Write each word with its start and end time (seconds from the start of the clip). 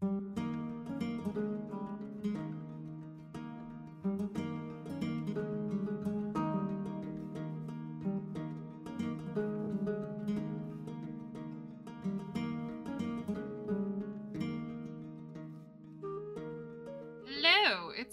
Hello, 0.00 0.37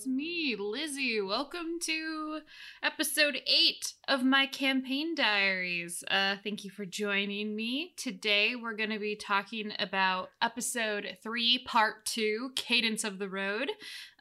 me, 0.06 0.56
Lizzie. 0.58 1.22
Welcome 1.22 1.80
to 1.82 2.40
episode 2.84 3.42
8 3.48 3.94
of 4.08 4.24
my 4.24 4.46
campaign 4.46 5.16
diaries. 5.16 6.04
Uh, 6.10 6.36
thank 6.44 6.64
you 6.64 6.70
for 6.70 6.86
joining 6.86 7.55
me. 7.55 7.94
Today 7.98 8.55
we're 8.55 8.76
going 8.76 8.91
to 8.91 9.00
be 9.00 9.16
talking 9.16 9.72
about 9.80 10.30
episode 10.41 11.18
3, 11.23 11.64
part 11.66 12.05
2, 12.05 12.52
Cadence 12.55 13.04
of 13.04 13.20
the 13.20 13.30
Road. 13.30 13.72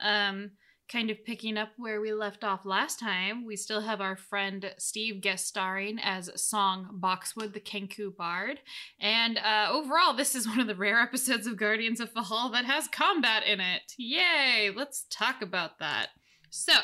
Um, 0.01 0.53
kind 0.89 1.11
of 1.11 1.25
picking 1.25 1.57
up 1.57 1.71
where 1.77 2.01
we 2.01 2.13
left 2.13 2.45
off 2.45 2.65
last 2.65 3.01
time, 3.01 3.45
we 3.47 3.57
still 3.57 3.81
have 3.81 4.01
our 4.01 4.17
friend 4.17 4.73
Steve 4.79 5.21
guest 5.21 5.47
starring 5.47 5.99
as 5.99 6.31
Song 6.41 6.89
Boxwood, 6.93 7.53
the 7.53 7.61
Kenku 7.61 8.15
Bard. 8.15 8.61
And 9.01 9.39
uh, 9.39 9.69
overall, 9.71 10.15
this 10.15 10.35
is 10.35 10.47
one 10.49 10.61
of 10.61 10.67
the 10.67 10.75
rare 10.75 11.01
episodes 11.01 11.47
of 11.47 11.57
Guardians 11.57 12.01
of 12.01 12.13
Fahal 12.13 12.53
that 12.53 12.65
has 12.67 12.89
combat 12.89 13.45
in 13.47 13.61
it. 13.61 13.95
Yay! 13.97 14.71
Let's 14.75 15.07
talk 15.11 15.43
about 15.43 15.79
that. 15.79 16.09
So, 16.51 16.75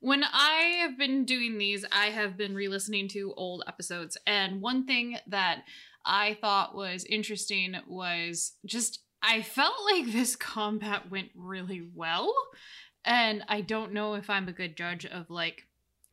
when 0.00 0.24
I 0.24 0.78
have 0.80 0.98
been 0.98 1.24
doing 1.24 1.58
these, 1.58 1.84
I 1.92 2.06
have 2.06 2.36
been 2.36 2.56
re 2.56 2.66
listening 2.66 3.06
to 3.08 3.34
old 3.36 3.62
episodes. 3.68 4.16
And 4.26 4.60
one 4.60 4.84
thing 4.84 5.18
that 5.28 5.62
I 6.04 6.36
thought 6.40 6.74
was 6.74 7.04
interesting 7.04 7.76
was 7.86 8.54
just 8.66 9.00
I 9.22 9.42
felt 9.42 9.74
like 9.92 10.10
this 10.10 10.34
combat 10.34 11.10
went 11.10 11.28
really 11.36 11.86
well 11.94 12.34
and 13.04 13.42
I 13.48 13.60
don't 13.60 13.92
know 13.92 14.14
if 14.14 14.30
I'm 14.30 14.48
a 14.48 14.52
good 14.52 14.76
judge 14.76 15.06
of 15.06 15.30
like 15.30 15.66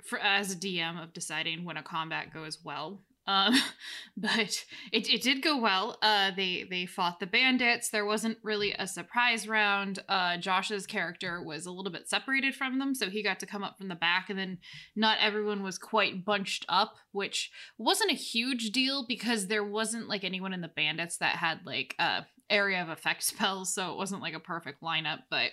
for 0.04 0.20
as 0.20 0.52
a 0.52 0.56
DM 0.56 1.02
of 1.02 1.14
deciding 1.14 1.66
when 1.66 1.78
a 1.78 1.84
combat 1.84 2.34
goes 2.34 2.60
well. 2.64 3.02
Um, 3.28 3.54
but 4.18 4.66
it, 4.92 5.08
it 5.08 5.22
did 5.22 5.44
go 5.44 5.58
well. 5.58 5.98
Uh, 6.02 6.32
they 6.36 6.66
they 6.70 6.88
fought 6.88 7.20
the 7.20 7.28
bandits. 7.28 7.90
There 7.90 8.06
wasn't 8.06 8.40
really 8.42 8.74
a 8.74 8.88
surprise 8.88 9.48
round. 9.48 10.00
Uh, 10.10 10.38
Josh's 10.38 10.88
character 10.88 11.42
was 11.44 11.66
a 11.66 11.72
little 11.72 11.92
bit 11.92 12.10
separated 12.10 12.56
from 12.56 12.80
them, 12.80 12.96
so 12.96 13.10
he 13.10 13.22
got 13.22 13.40
to 13.42 13.46
come 13.46 13.64
up 13.64 13.78
from 13.78 13.88
the 13.88 13.96
back, 13.96 14.30
and 14.30 14.40
then 14.40 14.58
not 14.96 15.20
everyone 15.22 15.62
was 15.62 15.78
quite 15.78 16.26
bunched 16.26 16.66
up, 16.68 16.96
which 17.12 17.52
wasn't 17.78 18.12
a 18.12 18.16
huge 18.16 18.72
deal 18.72 19.06
because 19.08 19.48
there 19.48 19.64
wasn't 19.64 20.10
like 20.10 20.24
anyone 20.24 20.54
in 20.54 20.62
the 20.62 20.68
bandits 20.68 21.18
that 21.18 21.36
had 21.36 21.60
like 21.66 21.96
uh 22.00 22.22
area 22.50 22.82
of 22.82 22.90
effect 22.90 23.24
spells, 23.24 23.74
so 23.74 23.92
it 23.92 23.98
wasn't 23.98 24.22
like 24.22 24.34
a 24.34 24.40
perfect 24.40 24.82
lineup. 24.82 25.20
But 25.30 25.52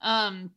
um, 0.00 0.50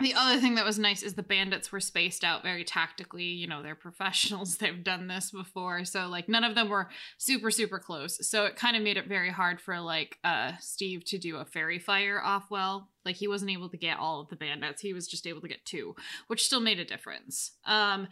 the 0.00 0.14
other 0.14 0.40
thing 0.40 0.56
that 0.56 0.64
was 0.64 0.78
nice 0.78 1.02
is 1.02 1.14
the 1.14 1.22
bandits 1.22 1.70
were 1.70 1.78
spaced 1.78 2.24
out 2.24 2.42
very 2.42 2.64
tactically. 2.64 3.24
You 3.24 3.46
know, 3.46 3.62
they're 3.62 3.76
professionals, 3.76 4.56
they've 4.58 4.82
done 4.82 5.06
this 5.06 5.30
before. 5.30 5.84
So, 5.84 6.08
like, 6.08 6.28
none 6.28 6.44
of 6.44 6.54
them 6.54 6.68
were 6.68 6.88
super, 7.16 7.50
super 7.50 7.78
close. 7.78 8.26
So, 8.28 8.44
it 8.44 8.56
kind 8.56 8.76
of 8.76 8.82
made 8.82 8.96
it 8.96 9.06
very 9.06 9.30
hard 9.30 9.60
for, 9.60 9.80
like, 9.80 10.18
uh, 10.24 10.52
Steve 10.58 11.04
to 11.06 11.18
do 11.18 11.36
a 11.36 11.44
faerie 11.44 11.78
fire 11.78 12.20
off 12.20 12.50
well. 12.50 12.90
Like, 13.04 13.16
he 13.16 13.28
wasn't 13.28 13.52
able 13.52 13.68
to 13.68 13.76
get 13.76 13.98
all 13.98 14.20
of 14.20 14.28
the 14.28 14.36
bandits, 14.36 14.80
he 14.80 14.92
was 14.92 15.06
just 15.06 15.26
able 15.26 15.40
to 15.42 15.48
get 15.48 15.64
two, 15.64 15.94
which 16.26 16.44
still 16.44 16.60
made 16.60 16.80
a 16.80 16.84
difference. 16.84 17.52
Um, 17.64 18.08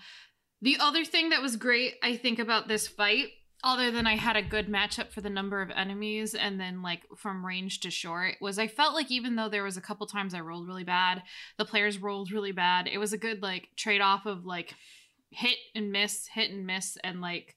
the 0.60 0.76
other 0.78 1.04
thing 1.04 1.30
that 1.30 1.42
was 1.42 1.56
great, 1.56 1.94
I 2.02 2.16
think, 2.16 2.38
about 2.38 2.68
this 2.68 2.86
fight 2.86 3.28
other 3.64 3.90
than 3.90 4.06
I 4.06 4.16
had 4.16 4.36
a 4.36 4.42
good 4.42 4.68
matchup 4.68 5.12
for 5.12 5.20
the 5.20 5.30
number 5.30 5.62
of 5.62 5.70
enemies 5.70 6.34
and 6.34 6.58
then 6.58 6.82
like 6.82 7.02
from 7.16 7.46
range 7.46 7.80
to 7.80 7.90
short 7.90 8.36
was 8.40 8.58
I 8.58 8.66
felt 8.66 8.94
like 8.94 9.10
even 9.10 9.36
though 9.36 9.48
there 9.48 9.62
was 9.62 9.76
a 9.76 9.82
couple 9.82 10.06
times 10.06 10.34
I 10.34 10.40
rolled 10.40 10.66
really 10.66 10.84
bad, 10.84 11.22
the 11.58 11.64
players 11.64 11.98
rolled 11.98 12.32
really 12.32 12.52
bad. 12.52 12.88
It 12.88 12.98
was 12.98 13.12
a 13.12 13.18
good 13.18 13.42
like 13.42 13.68
trade 13.76 14.00
off 14.00 14.26
of 14.26 14.44
like 14.44 14.74
hit 15.30 15.56
and 15.74 15.92
miss, 15.92 16.26
hit 16.26 16.50
and 16.50 16.66
miss, 16.66 16.96
and 17.04 17.20
like 17.20 17.56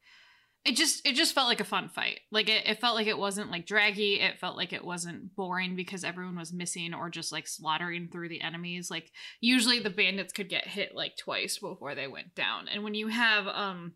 it 0.64 0.76
just 0.76 1.06
it 1.06 1.16
just 1.16 1.36
felt 1.36 1.48
like 1.48 1.60
a 1.60 1.66
fun 1.66 1.90
fight. 1.90 2.22
Like 2.32 2.50
it, 2.50 2.68
it 2.68 2.82
felt 2.82 2.96
like 2.96 3.08
it 3.08 3.18
wasn't 3.18 3.52
like 3.52 3.68
draggy. 3.68 4.20
It 4.20 4.40
felt 4.40 4.58
like 4.58 4.74
it 4.74 4.84
wasn't 4.84 5.36
boring 5.36 5.76
because 5.76 6.04
everyone 6.04 6.38
was 6.38 6.52
missing 6.52 6.94
or 6.94 7.10
just 7.10 7.32
like 7.32 7.48
slaughtering 7.48 8.10
through 8.12 8.30
the 8.30 8.42
enemies. 8.42 8.90
Like 8.90 9.12
usually 9.42 9.80
the 9.80 9.92
bandits 9.92 10.34
could 10.34 10.50
get 10.50 10.68
hit 10.68 10.96
like 10.96 11.18
twice 11.18 11.60
before 11.60 11.94
they 11.94 12.08
went 12.08 12.34
down. 12.34 12.68
And 12.68 12.84
when 12.84 12.96
you 12.96 13.08
have 13.08 13.48
um 13.48 13.94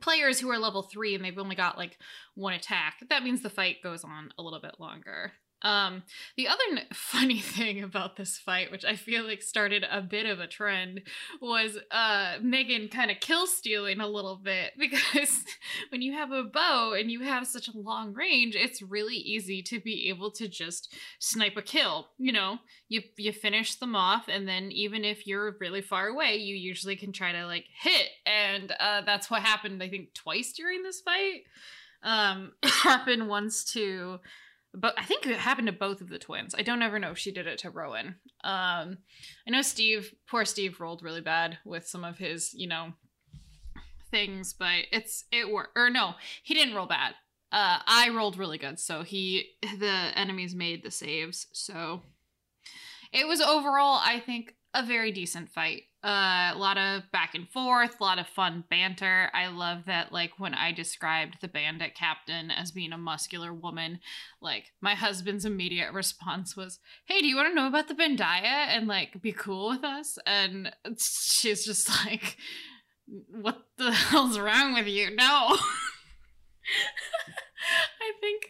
players 0.00 0.40
who 0.40 0.50
are 0.50 0.58
level 0.58 0.82
three 0.82 1.14
and 1.14 1.24
they've 1.24 1.38
only 1.38 1.56
got 1.56 1.78
like 1.78 1.98
one 2.34 2.54
attack, 2.54 2.96
that 3.08 3.22
means 3.22 3.42
the 3.42 3.50
fight 3.50 3.82
goes 3.82 4.04
on 4.04 4.30
a 4.38 4.42
little 4.42 4.60
bit 4.60 4.78
longer. 4.78 5.32
Um, 5.62 6.02
the 6.36 6.48
other 6.48 6.62
n- 6.72 6.86
funny 6.92 7.38
thing 7.38 7.82
about 7.82 8.16
this 8.16 8.36
fight, 8.36 8.70
which 8.70 8.84
I 8.84 8.96
feel 8.96 9.24
like 9.24 9.42
started 9.42 9.84
a 9.90 10.00
bit 10.00 10.26
of 10.26 10.40
a 10.40 10.46
trend, 10.46 11.02
was 11.40 11.78
uh, 11.90 12.34
Megan 12.42 12.88
kind 12.88 13.10
of 13.10 13.20
kill 13.20 13.46
stealing 13.46 14.00
a 14.00 14.06
little 14.06 14.36
bit 14.36 14.72
because 14.78 15.44
when 15.90 16.02
you 16.02 16.12
have 16.12 16.32
a 16.32 16.44
bow 16.44 16.94
and 16.98 17.10
you 17.10 17.22
have 17.22 17.46
such 17.46 17.68
a 17.68 17.78
long 17.78 18.12
range, 18.12 18.54
it's 18.56 18.82
really 18.82 19.16
easy 19.16 19.62
to 19.62 19.80
be 19.80 20.08
able 20.08 20.30
to 20.32 20.48
just 20.48 20.94
snipe 21.18 21.56
a 21.56 21.62
kill. 21.62 22.08
You 22.18 22.32
know, 22.32 22.58
you 22.88 23.02
you 23.16 23.32
finish 23.32 23.76
them 23.76 23.94
off, 23.94 24.28
and 24.28 24.46
then 24.46 24.70
even 24.72 25.04
if 25.04 25.26
you're 25.26 25.56
really 25.60 25.82
far 25.82 26.08
away, 26.08 26.36
you 26.36 26.56
usually 26.56 26.96
can 26.96 27.12
try 27.12 27.32
to 27.32 27.46
like 27.46 27.66
hit, 27.80 28.08
and 28.26 28.72
uh, 28.78 29.02
that's 29.02 29.30
what 29.30 29.42
happened. 29.42 29.82
I 29.82 29.88
think 29.88 30.14
twice 30.14 30.52
during 30.52 30.82
this 30.82 31.00
fight. 31.00 31.42
Um, 32.04 32.52
happened 32.64 33.28
once 33.28 33.64
to 33.74 34.18
but 34.74 34.94
I 34.98 35.04
think 35.04 35.26
it 35.26 35.36
happened 35.36 35.66
to 35.66 35.72
both 35.72 36.00
of 36.00 36.08
the 36.08 36.18
twins. 36.18 36.54
I 36.56 36.62
don't 36.62 36.82
ever 36.82 36.98
know 36.98 37.10
if 37.10 37.18
she 37.18 37.32
did 37.32 37.46
it 37.46 37.58
to 37.58 37.70
Rowan. 37.70 38.16
Um, 38.42 38.98
I 39.46 39.50
know 39.50 39.62
Steve, 39.62 40.14
poor 40.28 40.44
Steve, 40.44 40.80
rolled 40.80 41.02
really 41.02 41.20
bad 41.20 41.58
with 41.64 41.86
some 41.86 42.04
of 42.04 42.18
his, 42.18 42.54
you 42.54 42.66
know, 42.66 42.92
things, 44.10 44.52
but 44.52 44.84
it's 44.90 45.24
it 45.30 45.50
worked. 45.50 45.76
Or 45.76 45.90
no, 45.90 46.14
he 46.42 46.54
didn't 46.54 46.74
roll 46.74 46.86
bad. 46.86 47.14
Uh, 47.50 47.80
I 47.86 48.08
rolled 48.08 48.38
really 48.38 48.58
good, 48.58 48.80
so 48.80 49.02
he 49.02 49.50
the 49.60 50.10
enemies 50.14 50.54
made 50.54 50.82
the 50.82 50.90
saves. 50.90 51.48
So 51.52 52.02
it 53.12 53.28
was 53.28 53.40
overall, 53.40 54.00
I 54.02 54.22
think, 54.24 54.54
a 54.74 54.84
very 54.84 55.12
decent 55.12 55.50
fight. 55.50 55.82
Uh, 56.02 56.50
a 56.52 56.56
lot 56.56 56.78
of 56.78 57.02
back 57.12 57.34
and 57.34 57.48
forth, 57.48 58.00
a 58.00 58.02
lot 58.02 58.18
of 58.18 58.26
fun 58.26 58.64
banter. 58.68 59.30
I 59.32 59.48
love 59.48 59.84
that, 59.86 60.12
like, 60.12 60.32
when 60.38 60.54
I 60.54 60.72
described 60.72 61.36
the 61.40 61.48
bandit 61.48 61.94
captain 61.94 62.50
as 62.50 62.72
being 62.72 62.92
a 62.92 62.98
muscular 62.98 63.52
woman, 63.52 64.00
like, 64.40 64.72
my 64.80 64.94
husband's 64.94 65.44
immediate 65.44 65.92
response 65.94 66.56
was, 66.56 66.80
Hey, 67.04 67.20
do 67.20 67.26
you 67.26 67.36
want 67.36 67.50
to 67.50 67.54
know 67.54 67.68
about 67.68 67.88
the 67.88 67.94
Bandaya 67.94 68.42
and, 68.42 68.88
like, 68.88 69.22
be 69.22 69.32
cool 69.32 69.68
with 69.68 69.84
us? 69.84 70.18
And 70.26 70.72
she's 70.98 71.64
just 71.64 71.88
like, 72.06 72.36
What 73.06 73.62
the 73.76 73.92
hell's 73.92 74.38
wrong 74.38 74.74
with 74.74 74.86
you? 74.86 75.14
No. 75.14 75.56
I 78.04 78.12
think 78.20 78.42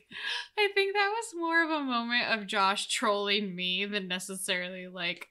I 0.59 0.69
think 0.75 0.95
that 0.95 1.13
was 1.15 1.35
more 1.35 1.65
of 1.65 1.71
a 1.71 1.85
moment 1.85 2.29
of 2.31 2.47
Josh 2.47 2.89
trolling 2.89 3.55
me 3.55 3.85
than 3.85 4.09
necessarily 4.09 4.87
like 4.87 5.29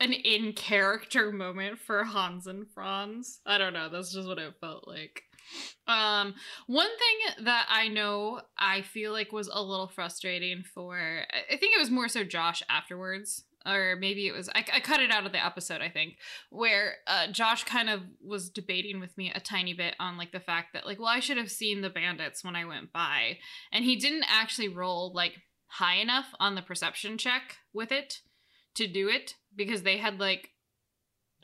an 0.00 0.12
in 0.12 0.52
character 0.52 1.32
moment 1.32 1.78
for 1.78 2.04
Hans 2.04 2.46
and 2.46 2.66
Franz. 2.70 3.40
I 3.46 3.58
don't 3.58 3.72
know, 3.72 3.88
that's 3.88 4.12
just 4.12 4.28
what 4.28 4.38
it 4.38 4.54
felt 4.60 4.86
like. 4.86 5.22
Um 5.86 6.34
one 6.66 6.88
thing 6.88 7.44
that 7.46 7.66
I 7.70 7.88
know 7.88 8.42
I 8.58 8.82
feel 8.82 9.12
like 9.12 9.32
was 9.32 9.48
a 9.48 9.62
little 9.62 9.88
frustrating 9.88 10.62
for 10.74 10.98
I 10.98 11.56
think 11.56 11.74
it 11.74 11.80
was 11.80 11.90
more 11.90 12.08
so 12.08 12.22
Josh 12.22 12.62
afterwards 12.68 13.44
or 13.66 13.96
maybe 13.96 14.26
it 14.26 14.32
was 14.32 14.48
I, 14.48 14.64
I 14.72 14.80
cut 14.80 15.00
it 15.00 15.10
out 15.10 15.26
of 15.26 15.32
the 15.32 15.44
episode 15.44 15.80
i 15.80 15.88
think 15.88 16.16
where 16.50 16.96
uh, 17.06 17.28
josh 17.28 17.64
kind 17.64 17.90
of 17.90 18.02
was 18.24 18.50
debating 18.50 19.00
with 19.00 19.16
me 19.16 19.32
a 19.34 19.40
tiny 19.40 19.74
bit 19.74 19.94
on 19.98 20.16
like 20.16 20.32
the 20.32 20.40
fact 20.40 20.72
that 20.72 20.86
like 20.86 20.98
well 20.98 21.08
i 21.08 21.20
should 21.20 21.36
have 21.36 21.50
seen 21.50 21.80
the 21.80 21.90
bandits 21.90 22.44
when 22.44 22.56
i 22.56 22.64
went 22.64 22.92
by 22.92 23.38
and 23.72 23.84
he 23.84 23.96
didn't 23.96 24.24
actually 24.28 24.68
roll 24.68 25.12
like 25.14 25.34
high 25.66 25.96
enough 25.96 26.26
on 26.40 26.54
the 26.54 26.62
perception 26.62 27.18
check 27.18 27.56
with 27.72 27.92
it 27.92 28.20
to 28.78 28.86
do 28.86 29.08
it 29.08 29.34
because 29.54 29.82
they 29.82 29.98
had 29.98 30.18
like 30.18 30.50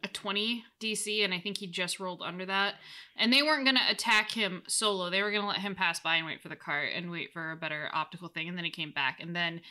a 0.02 0.08
20 0.08 0.64
DC, 0.80 1.24
and 1.24 1.32
I 1.32 1.40
think 1.40 1.58
he 1.58 1.66
just 1.66 1.98
rolled 1.98 2.22
under 2.22 2.44
that. 2.46 2.74
And 3.16 3.32
they 3.32 3.42
weren't 3.42 3.64
going 3.64 3.76
to 3.76 3.90
attack 3.90 4.30
him 4.30 4.62
solo. 4.68 5.08
They 5.08 5.22
were 5.22 5.30
going 5.30 5.42
to 5.42 5.48
let 5.48 5.58
him 5.58 5.74
pass 5.74 5.98
by 5.98 6.16
and 6.16 6.26
wait 6.26 6.42
for 6.42 6.48
the 6.48 6.56
cart 6.56 6.90
and 6.94 7.10
wait 7.10 7.32
for 7.32 7.50
a 7.50 7.56
better 7.56 7.88
optical 7.92 8.28
thing. 8.28 8.48
And 8.48 8.56
then 8.56 8.64
he 8.64 8.70
came 8.70 8.92
back, 8.92 9.18
and 9.20 9.34
then 9.34 9.62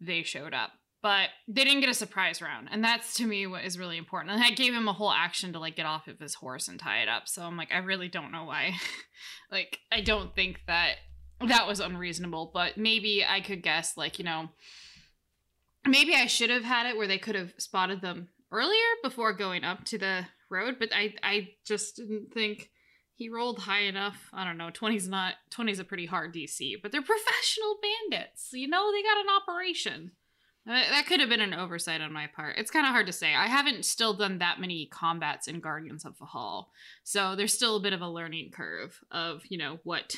they 0.00 0.22
showed 0.22 0.52
up. 0.52 0.72
But 1.02 1.28
they 1.48 1.64
didn't 1.64 1.80
get 1.80 1.88
a 1.88 1.94
surprise 1.94 2.42
round. 2.42 2.68
And 2.70 2.84
that's 2.84 3.14
to 3.14 3.26
me 3.26 3.46
what 3.46 3.64
is 3.64 3.78
really 3.78 3.96
important. 3.96 4.34
And 4.34 4.42
I 4.42 4.50
gave 4.50 4.74
him 4.74 4.88
a 4.88 4.92
whole 4.92 5.12
action 5.12 5.52
to 5.52 5.58
like 5.58 5.76
get 5.76 5.86
off 5.86 6.08
of 6.08 6.18
his 6.18 6.34
horse 6.34 6.68
and 6.68 6.80
tie 6.80 7.00
it 7.00 7.08
up. 7.08 7.28
So 7.28 7.42
I'm 7.42 7.56
like, 7.56 7.72
I 7.72 7.78
really 7.78 8.08
don't 8.08 8.32
know 8.32 8.44
why. 8.44 8.74
like, 9.52 9.78
I 9.92 10.00
don't 10.00 10.34
think 10.34 10.60
that 10.66 10.96
that 11.46 11.66
was 11.66 11.80
unreasonable, 11.80 12.50
but 12.52 12.76
maybe 12.76 13.24
I 13.24 13.40
could 13.40 13.62
guess, 13.62 13.96
like, 13.96 14.18
you 14.18 14.24
know, 14.24 14.48
maybe 15.86 16.14
I 16.14 16.26
should 16.26 16.50
have 16.50 16.64
had 16.64 16.86
it 16.86 16.96
where 16.96 17.08
they 17.08 17.18
could 17.18 17.34
have 17.34 17.52
spotted 17.58 18.00
them 18.00 18.28
earlier 18.52 18.78
before 19.02 19.32
going 19.32 19.64
up 19.64 19.84
to 19.86 19.98
the 19.98 20.26
road, 20.50 20.76
but 20.78 20.90
I 20.94 21.14
I 21.22 21.48
just 21.64 21.96
didn't 21.96 22.32
think 22.32 22.70
he 23.14 23.28
rolled 23.30 23.60
high 23.60 23.82
enough. 23.82 24.28
I 24.32 24.44
don't 24.44 24.58
know. 24.58 24.70
20's 24.70 25.08
not 25.08 25.34
20's 25.50 25.78
a 25.78 25.84
pretty 25.84 26.06
hard 26.06 26.34
DC, 26.34 26.74
but 26.82 26.92
they're 26.92 27.02
professional 27.16 27.78
bandits. 28.10 28.50
You 28.52 28.68
know, 28.68 28.92
they 28.92 29.02
got 29.02 29.18
an 29.18 29.26
operation. 29.34 30.12
Uh, 30.68 30.72
that 30.90 31.06
could 31.06 31.20
have 31.20 31.28
been 31.28 31.40
an 31.40 31.54
oversight 31.54 32.00
on 32.00 32.12
my 32.12 32.26
part. 32.26 32.58
It's 32.58 32.72
kind 32.72 32.86
of 32.86 32.92
hard 32.92 33.06
to 33.06 33.12
say. 33.12 33.34
I 33.34 33.46
haven't 33.46 33.84
still 33.84 34.14
done 34.14 34.38
that 34.38 34.60
many 34.60 34.86
combats 34.86 35.46
in 35.46 35.60
Guardians 35.60 36.04
of 36.04 36.18
Fahal. 36.18 36.66
so 37.04 37.36
there's 37.36 37.54
still 37.54 37.76
a 37.76 37.80
bit 37.80 37.92
of 37.92 38.00
a 38.00 38.08
learning 38.08 38.50
curve 38.50 38.98
of 39.12 39.42
you 39.48 39.58
know 39.58 39.78
what 39.84 40.16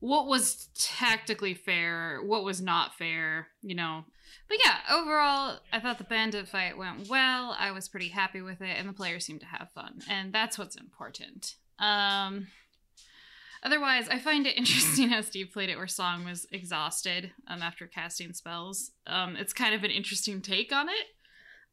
what 0.00 0.26
was 0.26 0.68
tactically 0.74 1.54
fair, 1.54 2.20
what 2.22 2.44
was 2.44 2.60
not 2.60 2.96
fair, 2.96 3.48
you 3.62 3.74
know. 3.74 4.04
But 4.48 4.58
yeah, 4.64 4.78
overall, 4.90 5.58
I 5.72 5.80
thought 5.80 5.98
the 5.98 6.04
bandit 6.04 6.48
fight 6.48 6.76
went 6.76 7.08
well. 7.08 7.56
I 7.58 7.70
was 7.70 7.88
pretty 7.88 8.08
happy 8.08 8.42
with 8.42 8.60
it, 8.60 8.76
and 8.78 8.88
the 8.88 8.92
players 8.92 9.24
seemed 9.24 9.40
to 9.40 9.46
have 9.46 9.70
fun, 9.74 10.00
and 10.08 10.32
that's 10.32 10.58
what's 10.58 10.76
important. 10.76 11.54
Um, 11.78 12.48
Otherwise, 13.62 14.08
I 14.08 14.18
find 14.18 14.46
it 14.46 14.56
interesting 14.56 15.10
how 15.10 15.20
Steve 15.20 15.50
played 15.52 15.68
it 15.68 15.76
where 15.76 15.86
Song 15.86 16.24
was 16.24 16.46
exhausted 16.52 17.32
um, 17.46 17.62
after 17.62 17.86
casting 17.86 18.32
spells. 18.32 18.92
Um, 19.06 19.36
it's 19.36 19.52
kind 19.52 19.74
of 19.74 19.84
an 19.84 19.90
interesting 19.90 20.40
take 20.40 20.72
on 20.72 20.88
it. 20.88 21.06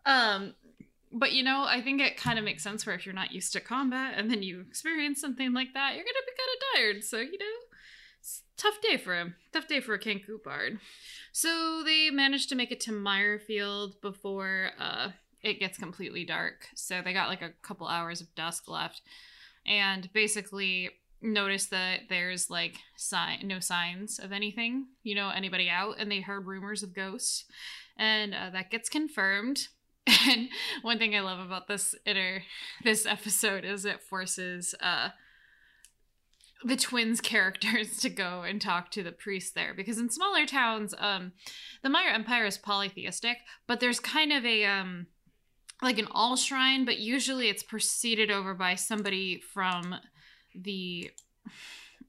Um, 0.05 0.53
but 1.11 1.31
you 1.31 1.43
know, 1.43 1.65
I 1.67 1.81
think 1.81 2.01
it 2.01 2.17
kind 2.17 2.37
of 2.37 2.45
makes 2.45 2.63
sense 2.63 2.85
where 2.85 2.95
if 2.95 3.05
you're 3.05 3.15
not 3.15 3.31
used 3.31 3.53
to 3.53 3.61
combat 3.61 4.15
and 4.17 4.29
then 4.29 4.43
you 4.43 4.61
experience 4.61 5.21
something 5.21 5.53
like 5.53 5.73
that, 5.73 5.95
you're 5.95 6.03
gonna 6.03 6.25
be 6.25 6.33
kind 6.37 6.49
of 6.53 6.93
tired. 6.95 7.03
So 7.03 7.17
you 7.19 7.37
know, 7.37 7.45
tough 8.57 8.81
day 8.81 8.97
for 8.97 9.15
him. 9.15 9.35
Tough 9.53 9.67
day 9.67 9.79
for 9.79 9.93
a 9.93 9.99
Kenku 9.99 10.41
bard. 10.43 10.79
So 11.31 11.83
they 11.83 12.09
managed 12.09 12.49
to 12.49 12.55
make 12.55 12.71
it 12.71 12.79
to 12.81 12.91
Mirefield 12.91 14.01
before 14.01 14.71
uh, 14.79 15.09
it 15.41 15.59
gets 15.59 15.77
completely 15.77 16.25
dark. 16.25 16.67
So 16.75 17.01
they 17.03 17.13
got 17.13 17.29
like 17.29 17.41
a 17.41 17.53
couple 17.61 17.87
hours 17.87 18.21
of 18.21 18.33
dusk 18.35 18.67
left, 18.67 19.01
and 19.65 20.11
basically 20.13 20.91
notice 21.21 21.67
that 21.67 22.01
there's 22.09 22.49
like 22.49 22.77
sign 22.95 23.39
no 23.43 23.59
signs 23.59 24.19
of 24.19 24.31
anything 24.31 24.85
you 25.03 25.15
know 25.15 25.29
anybody 25.29 25.67
out 25.69 25.95
and 25.97 26.11
they 26.11 26.21
heard 26.21 26.45
rumors 26.45 26.83
of 26.83 26.93
ghosts 26.93 27.45
and 27.97 28.35
uh, 28.35 28.49
that 28.51 28.69
gets 28.69 28.87
confirmed 28.87 29.67
and 30.27 30.49
one 30.83 30.99
thing 30.99 31.15
i 31.15 31.19
love 31.19 31.39
about 31.39 31.67
this 31.67 31.95
inner 32.05 32.43
this 32.83 33.05
episode 33.07 33.65
is 33.65 33.83
it 33.83 34.01
forces 34.03 34.75
uh 34.79 35.09
the 36.63 36.75
twins 36.75 37.21
characters 37.21 37.97
to 37.97 38.09
go 38.09 38.43
and 38.43 38.61
talk 38.61 38.91
to 38.91 39.03
the 39.03 39.11
priest 39.11 39.55
there 39.55 39.73
because 39.73 39.97
in 39.97 40.09
smaller 40.09 40.45
towns 40.45 40.93
um 40.97 41.31
the 41.83 41.89
Maya 41.89 42.13
empire 42.13 42.45
is 42.45 42.57
polytheistic 42.57 43.37
but 43.67 43.79
there's 43.79 43.99
kind 43.99 44.31
of 44.31 44.45
a 44.45 44.65
um 44.65 45.07
like 45.81 45.99
an 45.99 46.07
all 46.11 46.35
shrine 46.35 46.85
but 46.85 46.97
usually 46.97 47.49
it's 47.49 47.63
preceded 47.63 48.31
over 48.31 48.53
by 48.53 48.75
somebody 48.75 49.39
from 49.39 49.95
the 50.55 51.11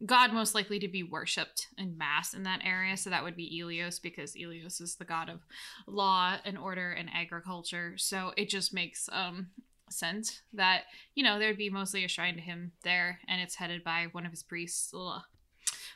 god 0.05 0.33
most 0.33 0.55
likely 0.55 0.79
to 0.79 0.89
be 0.89 1.03
worshipped 1.03 1.69
in 1.77 1.99
mass 1.99 2.35
in 2.35 2.45
that 2.45 2.61
area. 2.65 2.97
So 2.97 3.11
that 3.11 3.25
would 3.25 3.37
be 3.37 3.61
Ilios 3.61 4.01
because 4.01 4.35
Ilios 4.35 4.81
is 4.81 4.97
the 4.97 5.05
god 5.05 5.29
of 5.29 5.41
law 5.87 6.37
and 6.45 6.57
order 6.57 6.93
and 6.93 7.09
agriculture. 7.13 7.95
So 7.97 8.33
it 8.37 8.49
just 8.49 8.73
makes 8.73 9.09
um 9.13 9.49
sense 9.93 10.43
that, 10.53 10.83
you 11.15 11.23
know, 11.23 11.39
there'd 11.39 11.57
be 11.57 11.71
mostly 11.71 12.05
a 12.05 12.09
shrine 12.09 12.35
to 12.35 12.41
him 12.41 12.73
there 12.83 13.21
and 13.29 13.41
it's 13.41 13.57
headed 13.57 13.85
by 13.85 14.09
one 14.13 14.25
of 14.25 14.31
his 14.31 14.43
priests. 14.43 14.93
Ugh. 14.95 15.23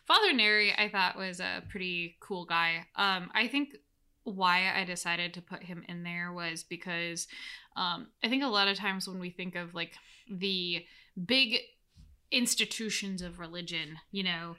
Father 0.07 0.33
Neri, 0.33 0.73
I 0.77 0.89
thought 0.89 1.17
was 1.17 1.41
a 1.41 1.63
pretty 1.69 2.17
cool 2.21 2.45
guy. 2.45 2.87
Um, 2.97 3.31
I 3.35 3.49
think 3.49 3.77
why 4.25 4.73
I 4.75 4.85
decided 4.85 5.35
to 5.35 5.43
put 5.43 5.63
him 5.63 5.85
in 5.89 6.03
there 6.03 6.33
was 6.33 6.63
because 6.63 7.27
um, 7.77 8.09
I 8.23 8.29
think 8.29 8.43
a 8.43 8.49
lot 8.49 8.69
of 8.69 8.77
times 8.77 9.09
when 9.09 9.19
we 9.19 9.31
think 9.31 9.55
of 9.55 9.75
like 9.75 9.93
the 10.31 10.85
big 11.25 11.59
institutions 12.31 13.23
of 13.23 13.39
religion, 13.39 13.99
you 14.11 14.23
know, 14.23 14.57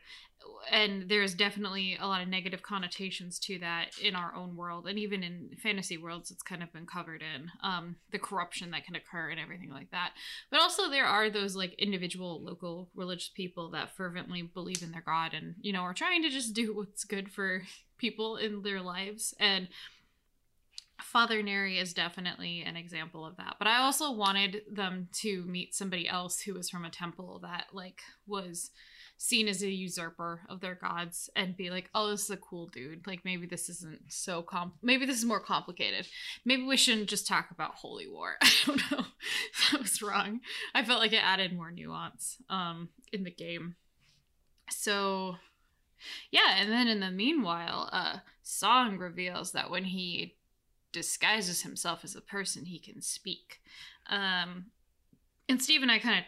and 0.72 1.10
there's 1.10 1.34
definitely 1.34 1.98
a 2.00 2.08
lot 2.08 2.22
of 2.22 2.28
negative 2.28 2.62
connotations 2.62 3.38
to 3.40 3.60
that 3.60 3.98
in 4.02 4.16
our 4.16 4.34
own 4.36 4.56
world 4.56 4.88
and 4.88 4.98
even 4.98 5.24
in 5.24 5.50
fantasy 5.62 5.98
worlds 5.98 6.32
it's 6.32 6.44
kind 6.44 6.64
of 6.64 6.72
been 6.74 6.86
covered 6.86 7.22
in 7.22 7.50
um, 7.62 7.96
the 8.12 8.20
corruption 8.20 8.72
that 8.72 8.86
can 8.86 8.96
occur 8.96 9.30
and 9.30 9.40
everything 9.40 9.70
like 9.70 9.90
that 9.92 10.12
but 10.50 10.60
also 10.60 10.90
there 10.90 11.06
are 11.06 11.30
those 11.30 11.56
like 11.56 11.74
individual 11.74 12.42
local 12.42 12.90
religious 12.96 13.30
people 13.30 13.70
that 13.70 13.96
fervently 13.96 14.42
believe 14.42 14.82
in 14.82 14.92
their 14.92 15.04
god 15.06 15.34
and 15.34 15.56
you 15.62 15.74
know 15.74 15.82
are 15.82 15.94
trying 15.94 16.22
to 16.22 16.30
just 16.30 16.54
do 16.54 16.76
what's 16.76 17.04
good 17.04 17.32
for 17.32 17.64
people 17.98 18.38
in 18.38 18.62
their 18.62 18.82
lives 18.82 19.34
and 19.40 19.68
Father 21.02 21.44
Neri 21.44 21.80
is 21.80 21.94
definitely 21.94 22.62
an 22.62 22.78
example 22.78 23.26
of 23.26 23.36
that. 23.36 23.56
But 23.60 23.68
I 23.68 23.80
also 23.80 24.12
wanted 24.12 24.62
them 24.72 25.10
to 25.22 25.44
meet 25.44 25.76
somebody 25.76 26.08
else 26.08 26.40
who 26.40 26.54
was 26.54 26.70
from 26.70 26.86
a 26.86 26.90
temple 26.90 27.40
that 27.44 27.66
like 27.74 28.02
was 28.26 28.72
seen 29.18 29.48
as 29.48 29.62
a 29.62 29.70
usurper 29.70 30.42
of 30.50 30.60
their 30.60 30.76
gods 30.76 31.30
and 31.36 31.56
be 31.56 31.70
like, 31.70 31.90
"Oh, 31.96 32.10
this 32.10 32.24
is 32.24 32.30
a 32.30 32.38
cool 32.38 32.68
dude. 32.68 33.08
Like 33.08 33.24
maybe 33.24 33.46
this 33.46 33.70
isn't 33.70 34.02
so 34.10 34.42
com 34.42 34.74
maybe 34.82 35.06
this 35.06 35.18
is 35.18 35.26
more 35.26 35.40
complicated. 35.40 36.08
Maybe 36.46 36.64
we 36.64 36.78
shouldn't 36.78 37.10
just 37.10 37.28
talk 37.28 37.52
about 37.52 37.76
holy 37.76 38.08
war." 38.08 38.36
I 38.42 38.52
don't 38.66 38.92
know. 38.92 39.06
that 39.72 39.82
was 39.82 40.02
wrong. 40.02 40.42
I 40.76 40.84
felt 40.84 41.00
like 41.00 41.14
it 41.14 41.24
added 41.24 41.54
more 41.54 41.72
nuance 41.72 42.38
um 42.50 42.90
in 43.12 43.24
the 43.24 43.32
game. 43.32 43.76
So 44.70 45.36
yeah, 46.32 46.56
and 46.58 46.72
then 46.72 46.88
in 46.88 47.00
the 47.00 47.12
meanwhile, 47.12 47.90
uh 47.92 48.18
Song 48.44 48.98
reveals 48.98 49.54
that 49.54 49.72
when 49.72 49.86
he 49.86 50.36
disguises 50.92 51.62
himself 51.62 52.04
as 52.04 52.16
a 52.16 52.22
person, 52.22 52.66
he 52.66 52.80
can 52.80 53.02
speak. 53.02 53.62
Um, 54.10 54.66
and 55.50 55.62
Steve 55.62 55.82
and 55.82 55.92
I 55.92 56.00
kind 56.00 56.20
of 56.20 56.26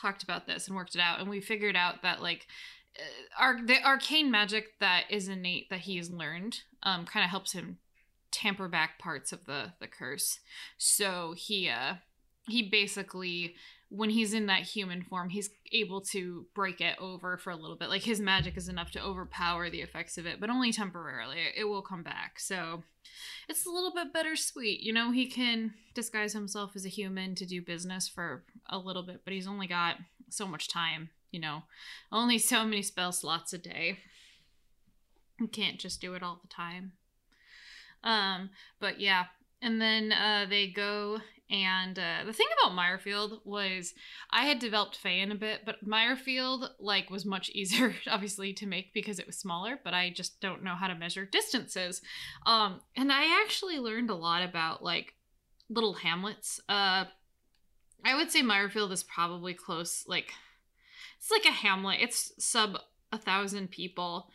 talked 0.00 0.22
about 0.22 0.46
this 0.46 0.66
and 0.66 0.76
worked 0.76 0.94
it 0.94 1.00
out, 1.00 1.20
and 1.20 1.28
we 1.28 1.40
figured 1.40 1.76
out 1.76 2.02
that 2.02 2.22
like 2.22 2.46
uh, 2.98 3.42
our 3.42 3.60
the 3.64 3.82
arcane 3.84 4.30
magic 4.30 4.78
that 4.80 5.04
is 5.10 5.28
innate 5.28 5.70
that 5.70 5.80
he 5.80 5.96
has 5.96 6.10
learned 6.10 6.60
um, 6.82 7.04
kind 7.04 7.24
of 7.24 7.30
helps 7.30 7.52
him 7.52 7.78
tamper 8.30 8.68
back 8.68 8.98
parts 8.98 9.32
of 9.32 9.46
the 9.46 9.72
the 9.80 9.86
curse. 9.86 10.40
So 10.78 11.34
he 11.36 11.68
uh 11.68 11.94
he 12.48 12.62
basically 12.62 13.54
when 13.90 14.10
he's 14.10 14.32
in 14.32 14.46
that 14.46 14.62
human 14.62 15.02
form, 15.02 15.28
he's 15.28 15.50
able 15.72 16.00
to 16.00 16.46
break 16.54 16.80
it 16.80 16.96
over 17.00 17.36
for 17.36 17.50
a 17.50 17.56
little 17.56 17.76
bit. 17.76 17.88
Like 17.88 18.02
his 18.02 18.20
magic 18.20 18.56
is 18.56 18.68
enough 18.68 18.92
to 18.92 19.02
overpower 19.02 19.68
the 19.68 19.82
effects 19.82 20.16
of 20.16 20.26
it, 20.26 20.40
but 20.40 20.48
only 20.48 20.72
temporarily. 20.72 21.38
It 21.56 21.64
will 21.64 21.82
come 21.82 22.04
back. 22.04 22.38
So 22.38 22.84
it's 23.48 23.66
a 23.66 23.70
little 23.70 23.92
bit 23.92 24.12
bittersweet. 24.12 24.80
You 24.80 24.92
know, 24.92 25.10
he 25.10 25.26
can 25.26 25.74
disguise 25.92 26.32
himself 26.32 26.72
as 26.76 26.86
a 26.86 26.88
human 26.88 27.34
to 27.34 27.44
do 27.44 27.60
business 27.60 28.06
for 28.06 28.44
a 28.68 28.78
little 28.78 29.02
bit, 29.02 29.22
but 29.24 29.34
he's 29.34 29.48
only 29.48 29.66
got 29.66 29.96
so 30.28 30.46
much 30.46 30.68
time, 30.68 31.10
you 31.32 31.40
know, 31.40 31.64
only 32.12 32.38
so 32.38 32.64
many 32.64 32.82
spell 32.82 33.10
slots 33.10 33.52
a 33.52 33.58
day. 33.58 33.98
You 35.40 35.48
can't 35.48 35.80
just 35.80 36.00
do 36.00 36.14
it 36.14 36.22
all 36.22 36.38
the 36.40 36.48
time. 36.48 36.92
Um, 38.04 38.50
but 38.78 39.00
yeah, 39.00 39.24
and 39.60 39.80
then 39.80 40.12
uh, 40.12 40.46
they 40.48 40.68
go 40.68 41.20
and 41.50 41.98
uh, 41.98 42.24
the 42.24 42.32
thing 42.32 42.46
about 42.62 42.76
Mirefield 42.76 43.40
was 43.44 43.94
I 44.30 44.44
had 44.44 44.60
developed 44.60 44.96
Fan 44.96 45.32
a 45.32 45.34
bit, 45.34 45.60
but 45.66 45.84
Mirefield 45.84 46.70
like 46.78 47.10
was 47.10 47.24
much 47.24 47.50
easier, 47.54 47.94
obviously, 48.08 48.52
to 48.54 48.66
make 48.66 48.94
because 48.94 49.18
it 49.18 49.26
was 49.26 49.36
smaller. 49.36 49.78
But 49.82 49.94
I 49.94 50.10
just 50.10 50.40
don't 50.40 50.62
know 50.62 50.74
how 50.74 50.86
to 50.86 50.94
measure 50.94 51.24
distances. 51.24 52.02
Um, 52.46 52.80
and 52.96 53.10
I 53.12 53.42
actually 53.42 53.78
learned 53.78 54.10
a 54.10 54.14
lot 54.14 54.42
about 54.42 54.82
like 54.82 55.14
little 55.68 55.94
hamlets. 55.94 56.60
Uh, 56.68 57.04
I 58.04 58.14
would 58.14 58.30
say 58.30 58.42
Mirefield 58.42 58.92
is 58.92 59.02
probably 59.02 59.54
close, 59.54 60.04
like 60.06 60.32
it's 61.18 61.30
like 61.30 61.44
a 61.44 61.56
hamlet. 61.56 61.98
It's 62.00 62.32
sub 62.38 62.78
a 63.12 63.18
thousand 63.18 63.70
people. 63.70 64.30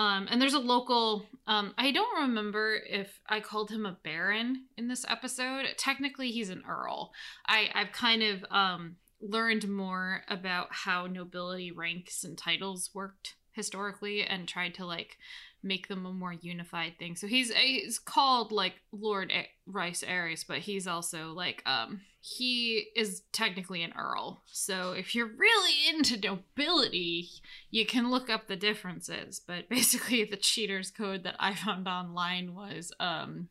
Um, 0.00 0.28
and 0.30 0.40
there's 0.40 0.54
a 0.54 0.58
local. 0.58 1.26
Um, 1.46 1.74
I 1.76 1.90
don't 1.90 2.22
remember 2.22 2.80
if 2.88 3.20
I 3.28 3.40
called 3.40 3.70
him 3.70 3.84
a 3.84 3.98
baron 4.02 4.64
in 4.78 4.88
this 4.88 5.04
episode. 5.06 5.66
Technically, 5.76 6.30
he's 6.30 6.48
an 6.48 6.62
earl. 6.66 7.12
I 7.46 7.68
I've 7.74 7.92
kind 7.92 8.22
of 8.22 8.42
um, 8.50 8.96
learned 9.20 9.68
more 9.68 10.22
about 10.28 10.68
how 10.70 11.06
nobility 11.06 11.70
ranks 11.70 12.24
and 12.24 12.38
titles 12.38 12.88
worked 12.94 13.34
historically, 13.60 14.22
and 14.22 14.48
tried 14.48 14.74
to 14.74 14.86
like 14.86 15.18
make 15.62 15.88
them 15.88 16.06
a 16.06 16.12
more 16.12 16.32
unified 16.32 16.94
thing. 16.98 17.14
So 17.16 17.26
he's 17.26 17.52
he's 17.52 17.98
called 17.98 18.50
like 18.50 18.74
Lord 18.92 19.30
Rice 19.66 20.02
Ares, 20.02 20.44
but 20.44 20.58
he's 20.58 20.86
also 20.86 21.32
like 21.32 21.62
um 21.66 22.00
he 22.22 22.86
is 22.96 23.22
technically 23.32 23.82
an 23.82 23.92
earl. 23.98 24.42
So 24.46 24.92
if 24.92 25.14
you're 25.14 25.26
really 25.36 25.74
into 25.88 26.16
nobility, 26.16 27.28
you 27.70 27.84
can 27.84 28.10
look 28.10 28.30
up 28.30 28.46
the 28.46 28.56
differences. 28.56 29.40
But 29.46 29.68
basically 29.68 30.24
the 30.24 30.36
cheaters 30.38 30.90
code 30.90 31.24
that 31.24 31.36
I 31.38 31.54
found 31.54 31.86
online 31.86 32.54
was 32.54 32.92
um 32.98 33.48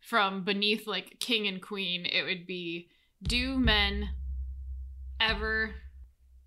from 0.00 0.42
beneath 0.42 0.88
like 0.88 1.20
king 1.20 1.46
and 1.46 1.62
queen, 1.62 2.04
it 2.04 2.24
would 2.24 2.46
be 2.46 2.88
do 3.22 3.56
men 3.56 4.08
ever 5.20 5.76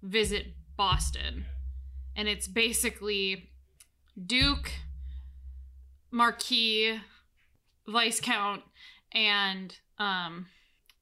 visit 0.03 0.47
Boston? 0.75 1.45
And 2.15 2.27
it's 2.27 2.47
basically 2.47 3.49
Duke, 4.23 4.71
Marquis, 6.11 6.99
Viscount, 7.87 8.63
and 9.11 9.75
um, 9.99 10.47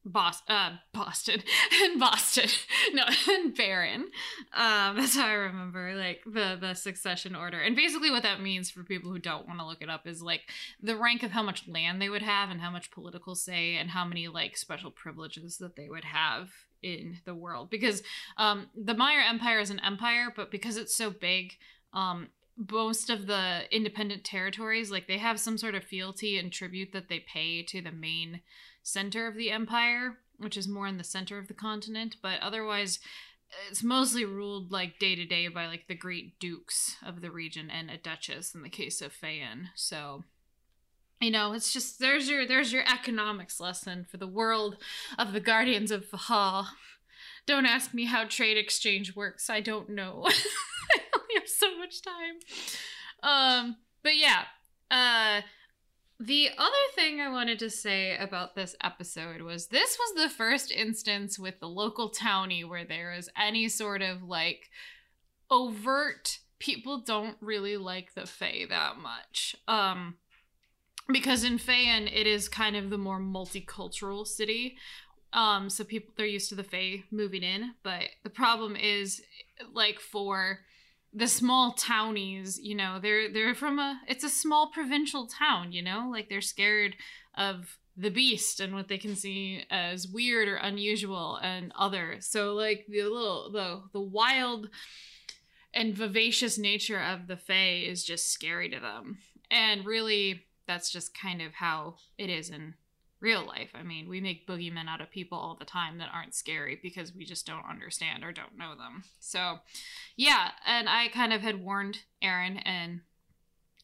Boston, 0.06 0.56
uh, 0.56 0.72
Boston, 0.94 1.44
and 1.82 2.00
Boston, 2.00 2.50
no, 2.94 3.04
and 3.30 3.56
Baron. 3.56 4.10
Um, 4.54 4.98
that's 4.98 5.16
how 5.16 5.28
I 5.28 5.34
remember 5.34 5.96
like 5.96 6.22
the 6.26 6.58
the 6.60 6.74
succession 6.74 7.36
order. 7.36 7.60
And 7.60 7.76
basically, 7.76 8.12
what 8.12 8.24
that 8.24 8.42
means 8.42 8.70
for 8.70 8.84
people 8.84 9.12
who 9.12 9.20
don't 9.20 9.48
want 9.48 9.60
to 9.60 9.66
look 9.66 9.82
it 9.82 9.90
up 9.90 10.06
is 10.06 10.22
like 10.22 10.42
the 10.82 10.98
rank 10.98 11.24
of 11.24 11.32
how 11.32 11.44
much 11.44 11.68
land 11.68 12.02
they 12.02 12.10
would 12.10 12.22
have, 12.22 12.50
and 12.50 12.60
how 12.60 12.72
much 12.72 12.92
political 12.92 13.36
say, 13.36 13.76
and 13.76 13.92
how 13.92 14.06
many 14.06 14.28
like 14.28 14.58
special 14.58 14.92
privileges 14.92 15.58
that 15.60 15.76
they 15.76 15.88
would 15.88 16.06
have 16.06 16.50
in 16.84 17.20
the 17.26 17.34
world. 17.34 17.70
Because 17.70 18.04
um, 18.38 18.68
the 18.76 18.94
Maya 18.94 19.24
Empire 19.28 19.60
is 19.60 19.70
an 19.70 19.80
empire, 19.80 20.32
but 20.36 20.52
because 20.52 20.78
it's 20.78 20.96
so 20.96 21.10
big, 21.10 21.54
um, 21.94 22.30
most 22.58 23.10
of 23.10 23.26
the 23.26 23.62
independent 23.72 24.24
territories 24.24 24.92
like 24.92 25.08
they 25.08 25.18
have 25.18 25.40
some 25.40 25.58
sort 25.58 25.76
of 25.76 25.84
fealty 25.84 26.38
and 26.38 26.52
tribute 26.52 26.92
that 26.92 27.10
they 27.10 27.20
pay 27.20 27.64
to 27.64 27.82
the 27.82 27.92
main 27.92 28.42
center 28.84 29.28
of 29.28 29.36
the 29.36 29.50
empire, 29.50 30.18
which 30.38 30.58
is 30.58 30.68
more 30.68 30.88
in 30.88 30.98
the 30.98 31.04
center 31.04 31.38
of 31.38 31.48
the 31.48 31.54
continent, 31.54 32.18
but 32.22 32.40
otherwise 32.42 33.00
it's 33.70 33.84
mostly 33.84 34.26
ruled 34.26 34.72
like 34.72 35.00
day 35.00 35.16
to 35.16 35.26
day 35.26 35.48
by 35.48 35.68
like 35.68 35.88
the 35.88 35.96
great 35.96 36.40
dukes 36.40 36.98
of 37.06 37.22
the 37.22 37.32
region 37.32 37.70
and 37.70 37.90
a 37.90 37.98
duchess 37.98 38.54
in 38.54 38.62
the 38.62 38.70
case 38.70 39.02
of 39.02 39.14
Feyen. 39.14 39.68
So 39.76 40.24
you 41.24 41.32
know, 41.32 41.54
it's 41.54 41.72
just 41.72 42.00
there's 42.00 42.30
your 42.30 42.46
there's 42.46 42.74
your 42.74 42.84
economics 42.84 43.60
lesson 43.60 44.06
for 44.10 44.18
the 44.18 44.28
world 44.28 44.78
of 45.18 45.32
the 45.32 45.40
Guardians 45.40 45.90
of 45.90 46.06
Fahal. 46.06 46.68
Don't 47.46 47.66
ask 47.66 47.94
me 47.94 48.06
how 48.06 48.26
trade 48.26 48.58
exchange 48.58 49.16
works. 49.16 49.50
I 49.50 49.62
don't 49.62 49.90
know. 49.90 50.24
I 50.28 51.00
only 51.16 51.36
have 51.36 51.48
so 51.48 51.78
much 51.78 52.02
time. 52.02 52.40
Um, 53.24 53.78
but 54.04 54.18
yeah, 54.18 54.44
uh 54.92 55.42
the 56.20 56.50
other 56.58 56.72
thing 56.96 57.20
I 57.20 57.30
wanted 57.30 57.60
to 57.60 57.70
say 57.70 58.16
about 58.18 58.56
this 58.56 58.76
episode 58.84 59.42
was 59.42 59.68
this 59.68 59.98
was 59.98 60.24
the 60.24 60.30
first 60.30 60.72
instance 60.72 61.40
with 61.40 61.60
the 61.60 61.68
local 61.68 62.12
townie 62.12 62.68
where 62.68 62.86
there 62.86 63.14
was 63.16 63.30
any 63.38 63.68
sort 63.68 64.02
of 64.02 64.24
like 64.24 64.70
overt 65.50 66.40
people 66.60 67.00
don't 67.00 67.36
really 67.42 67.78
like 67.78 68.14
the 68.14 68.26
Fae 68.26 68.66
that 68.70 68.98
much. 68.98 69.56
Um 69.68 70.16
because 71.12 71.44
in 71.44 71.58
Feyen 71.58 72.10
it 72.14 72.28
is 72.28 72.48
kind 72.50 72.76
of 72.76 72.90
the 72.90 72.98
more 72.98 73.20
multicultural 73.20 74.26
city. 74.26 74.78
Um 75.32 75.70
so 75.70 75.84
people 75.84 76.14
they're 76.18 76.26
used 76.26 76.50
to 76.50 76.56
the 76.56 76.64
Fae 76.64 77.04
moving 77.12 77.44
in, 77.44 77.74
but 77.84 78.04
the 78.24 78.30
problem 78.30 78.76
is 78.76 79.22
like 79.74 80.00
for 80.00 80.60
the 81.14 81.28
small 81.28 81.74
townies, 81.74 82.60
you 82.62 82.76
know, 82.76 83.00
they're 83.02 83.32
they're 83.32 83.56
from 83.56 83.80
a 83.80 84.02
it's 84.08 84.24
a 84.24 84.30
small 84.30 84.68
provincial 84.68 85.28
town, 85.28 85.72
you 85.72 85.82
know, 85.82 86.10
like 86.12 86.30
they're 86.30 86.42
scared 86.42 86.96
of 87.36 87.78
the 87.96 88.10
beast 88.10 88.60
and 88.60 88.74
what 88.74 88.88
they 88.88 88.98
can 88.98 89.16
see 89.16 89.64
as 89.70 90.08
weird 90.08 90.48
or 90.48 90.56
unusual 90.56 91.38
and 91.38 91.72
other. 91.78 92.18
So 92.20 92.54
like 92.54 92.86
the 92.90 93.04
little 93.04 93.52
the 93.52 93.84
the 93.92 94.02
wild 94.02 94.70
and 95.74 95.96
vivacious 95.96 96.58
nature 96.58 97.00
of 97.00 97.28
the 97.28 97.38
Fae 97.38 97.84
is 97.86 98.04
just 98.04 98.32
scary 98.32 98.70
to 98.70 98.80
them. 98.80 99.20
And 99.52 99.86
really 99.86 100.46
that's 100.68 100.92
just 100.92 101.18
kind 101.18 101.42
of 101.42 101.54
how 101.56 101.96
it 102.18 102.30
is 102.30 102.50
in 102.50 102.76
real 103.20 103.46
life. 103.46 103.72
I 103.74 103.84
mean, 103.84 104.10
we 104.10 104.20
make 104.20 104.46
boogeymen 104.46 104.90
out 104.90 105.00
of 105.00 105.10
people 105.10 105.38
all 105.38 105.56
the 105.58 105.66
time 105.66 105.98
that 105.98 106.10
aren't 106.14 106.36
scary 106.36 106.78
because 106.82 107.16
we 107.16 107.24
just 107.24 107.48
don't 107.48 107.70
understand 107.70 108.24
or 108.24 108.34
don't 108.34 108.58
know 108.58 108.76
them. 108.76 109.04
So, 109.20 109.60
yeah, 110.18 110.52
and 110.68 110.90
I 110.90 111.08
kind 111.08 111.32
of 111.32 111.42
had 111.42 111.64
warned 111.64 112.00
Aaron 112.22 112.58
and 112.58 113.00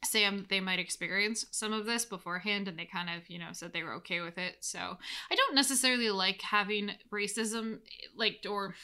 Sam 0.04 0.38
that 0.40 0.50
they 0.50 0.60
might 0.60 0.80
experience 0.80 1.46
some 1.52 1.72
of 1.72 1.86
this 1.86 2.06
beforehand, 2.06 2.68
and 2.68 2.78
they 2.78 2.86
kind 2.86 3.10
of, 3.10 3.30
you 3.30 3.40
know, 3.40 3.50
said 3.54 3.72
they 3.72 3.84
were 3.84 3.96
okay 3.96 4.20
with 4.20 4.38
it. 4.38 4.58
So, 4.60 4.98
I 5.32 5.36
don't 5.36 5.56
necessarily 5.56 6.10
like 6.10 6.42
having 6.42 6.92
racism, 7.10 7.80
like, 8.16 8.46
or, 8.50 8.76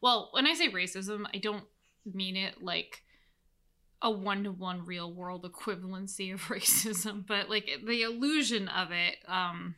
well, 0.00 0.28
when 0.32 0.46
I 0.46 0.54
say 0.54 0.70
racism, 0.70 1.24
I 1.32 1.38
don't 1.38 1.64
mean 2.04 2.36
it 2.36 2.62
like 2.62 3.02
a 4.02 4.10
one 4.10 4.44
to 4.44 4.52
one 4.52 4.84
real 4.84 5.12
world 5.12 5.44
equivalency 5.44 6.32
of 6.32 6.40
racism, 6.48 7.26
but 7.26 7.48
like 7.48 7.68
the 7.86 8.02
illusion 8.02 8.68
of 8.68 8.90
it 8.90 9.16
um 9.28 9.76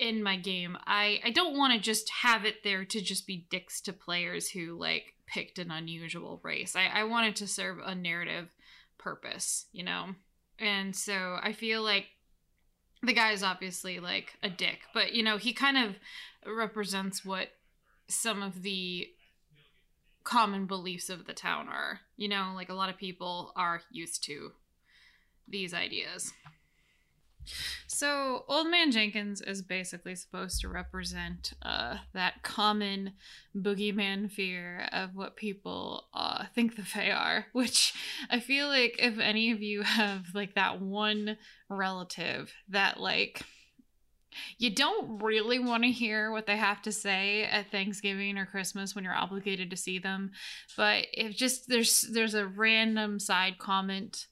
in 0.00 0.22
my 0.22 0.36
game. 0.36 0.76
I 0.86 1.20
I 1.24 1.30
don't 1.30 1.56
want 1.56 1.74
to 1.74 1.80
just 1.80 2.10
have 2.22 2.44
it 2.44 2.62
there 2.64 2.84
to 2.84 3.00
just 3.00 3.26
be 3.26 3.46
dicks 3.50 3.80
to 3.82 3.92
players 3.92 4.50
who 4.50 4.78
like 4.78 5.14
picked 5.26 5.58
an 5.58 5.70
unusual 5.70 6.40
race. 6.42 6.74
I 6.74 6.86
I 6.86 7.04
wanted 7.04 7.36
to 7.36 7.46
serve 7.46 7.78
a 7.84 7.94
narrative 7.94 8.48
purpose, 8.98 9.66
you 9.72 9.84
know. 9.84 10.14
And 10.58 10.94
so 10.94 11.38
I 11.42 11.52
feel 11.52 11.82
like 11.82 12.06
the 13.02 13.14
guy 13.14 13.32
is 13.32 13.42
obviously 13.42 13.98
like 13.98 14.36
a 14.42 14.50
dick, 14.50 14.80
but 14.92 15.12
you 15.12 15.22
know, 15.22 15.38
he 15.38 15.52
kind 15.52 15.78
of 15.78 15.96
represents 16.46 17.24
what 17.24 17.48
some 18.08 18.42
of 18.42 18.62
the 18.62 19.08
common 20.24 20.66
beliefs 20.66 21.08
of 21.08 21.26
the 21.26 21.32
town 21.32 21.68
are. 21.68 22.00
You 22.20 22.28
know, 22.28 22.52
like 22.54 22.68
a 22.68 22.74
lot 22.74 22.90
of 22.90 22.98
people 22.98 23.50
are 23.56 23.80
used 23.90 24.22
to 24.24 24.52
these 25.48 25.72
ideas. 25.72 26.34
So, 27.86 28.44
Old 28.46 28.70
Man 28.70 28.90
Jenkins 28.90 29.40
is 29.40 29.62
basically 29.62 30.14
supposed 30.14 30.60
to 30.60 30.68
represent 30.68 31.54
uh, 31.62 31.96
that 32.12 32.42
common 32.42 33.14
boogeyman 33.56 34.30
fear 34.30 34.86
of 34.92 35.16
what 35.16 35.34
people 35.34 36.08
uh, 36.12 36.44
think 36.54 36.76
the 36.76 36.84
Fae 36.84 37.10
are, 37.10 37.46
which 37.54 37.94
I 38.28 38.38
feel 38.38 38.68
like 38.68 38.96
if 38.98 39.18
any 39.18 39.50
of 39.50 39.62
you 39.62 39.80
have 39.80 40.26
like 40.34 40.56
that 40.56 40.82
one 40.82 41.38
relative 41.70 42.52
that 42.68 43.00
like 43.00 43.46
you 44.58 44.74
don't 44.74 45.22
really 45.22 45.58
want 45.58 45.82
to 45.82 45.90
hear 45.90 46.30
what 46.30 46.46
they 46.46 46.56
have 46.56 46.82
to 46.82 46.92
say 46.92 47.44
at 47.44 47.70
Thanksgiving 47.70 48.38
or 48.38 48.46
Christmas 48.46 48.94
when 48.94 49.04
you're 49.04 49.14
obligated 49.14 49.70
to 49.70 49.76
see 49.76 49.98
them, 49.98 50.32
but 50.76 51.06
if 51.12 51.36
just 51.36 51.68
there's 51.68 52.02
there's 52.02 52.34
a 52.34 52.46
random 52.46 53.18
side 53.18 53.58
comment 53.58 54.26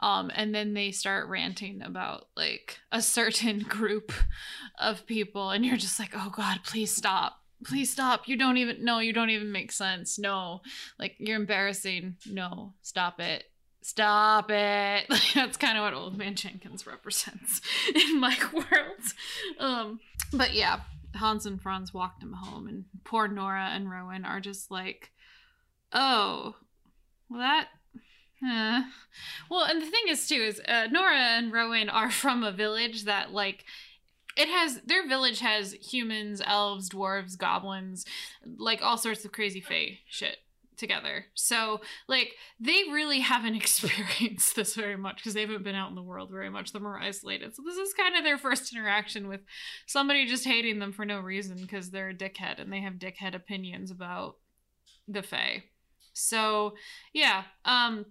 um 0.00 0.30
and 0.34 0.54
then 0.54 0.74
they 0.74 0.90
start 0.90 1.28
ranting 1.28 1.80
about 1.80 2.28
like 2.36 2.78
a 2.92 3.00
certain 3.00 3.58
group 3.68 4.12
of 4.78 5.06
people 5.06 5.50
and 5.50 5.64
you're 5.64 5.76
just 5.76 5.98
like, 5.98 6.12
"Oh 6.14 6.30
god, 6.30 6.60
please 6.64 6.94
stop." 6.94 7.40
Please 7.64 7.88
stop. 7.88 8.28
You 8.28 8.36
don't 8.36 8.58
even 8.58 8.84
no, 8.84 8.98
you 8.98 9.14
don't 9.14 9.30
even 9.30 9.50
make 9.50 9.72
sense. 9.72 10.18
No. 10.18 10.60
Like 10.98 11.14
you're 11.18 11.36
embarrassing. 11.36 12.16
No, 12.26 12.74
stop 12.82 13.18
it 13.18 13.44
stop 13.86 14.50
it. 14.50 15.06
That's 15.34 15.56
kind 15.56 15.78
of 15.78 15.84
what 15.84 15.94
Old 15.94 16.18
Man 16.18 16.34
Jenkins 16.34 16.86
represents 16.86 17.60
in 17.94 18.18
my 18.20 18.36
world. 18.52 19.12
Um, 19.58 20.00
but 20.32 20.54
yeah, 20.54 20.80
Hans 21.14 21.46
and 21.46 21.62
Franz 21.62 21.94
walked 21.94 22.22
him 22.22 22.32
home, 22.32 22.66
and 22.66 22.84
poor 23.04 23.28
Nora 23.28 23.70
and 23.72 23.88
Rowan 23.88 24.24
are 24.24 24.40
just 24.40 24.70
like, 24.70 25.12
oh, 25.92 26.56
well, 27.30 27.40
that. 27.40 27.68
Uh. 28.44 28.82
Well, 29.48 29.64
and 29.64 29.80
the 29.80 29.86
thing 29.86 30.04
is, 30.08 30.28
too, 30.28 30.34
is 30.34 30.60
uh, 30.66 30.88
Nora 30.90 31.16
and 31.16 31.52
Rowan 31.52 31.88
are 31.88 32.10
from 32.10 32.42
a 32.42 32.52
village 32.52 33.04
that, 33.04 33.32
like, 33.32 33.64
it 34.36 34.48
has 34.48 34.80
their 34.82 35.08
village 35.08 35.40
has 35.40 35.72
humans, 35.72 36.42
elves, 36.44 36.90
dwarves, 36.90 37.38
goblins, 37.38 38.04
like 38.58 38.82
all 38.82 38.98
sorts 38.98 39.24
of 39.24 39.32
crazy 39.32 39.60
fae 39.60 40.00
shit 40.06 40.36
together. 40.76 41.26
So, 41.34 41.80
like, 42.08 42.34
they 42.60 42.84
really 42.90 43.20
haven't 43.20 43.54
experienced 43.62 44.56
this 44.56 44.74
very 44.74 44.96
much 44.96 45.16
because 45.16 45.34
they 45.34 45.42
haven't 45.42 45.64
been 45.64 45.74
out 45.74 45.88
in 45.88 45.94
the 45.94 46.02
world 46.02 46.30
very 46.30 46.50
much. 46.50 46.72
They're 46.72 46.80
more 46.80 46.98
isolated. 46.98 47.54
So, 47.54 47.62
this 47.64 47.76
is 47.76 47.94
kind 47.94 48.16
of 48.16 48.24
their 48.24 48.38
first 48.46 48.72
interaction 48.72 49.28
with 49.28 49.40
somebody 49.86 50.26
just 50.26 50.44
hating 50.44 50.78
them 50.78 50.92
for 50.92 51.04
no 51.04 51.20
reason 51.20 51.58
because 51.60 51.90
they're 51.90 52.10
a 52.10 52.14
dickhead 52.14 52.60
and 52.60 52.72
they 52.72 52.80
have 52.80 52.94
dickhead 52.94 53.34
opinions 53.34 53.90
about 53.90 54.36
the 55.08 55.22
Fae. 55.22 55.64
So, 56.12 56.74
yeah. 57.12 57.44
Um, 57.64 58.06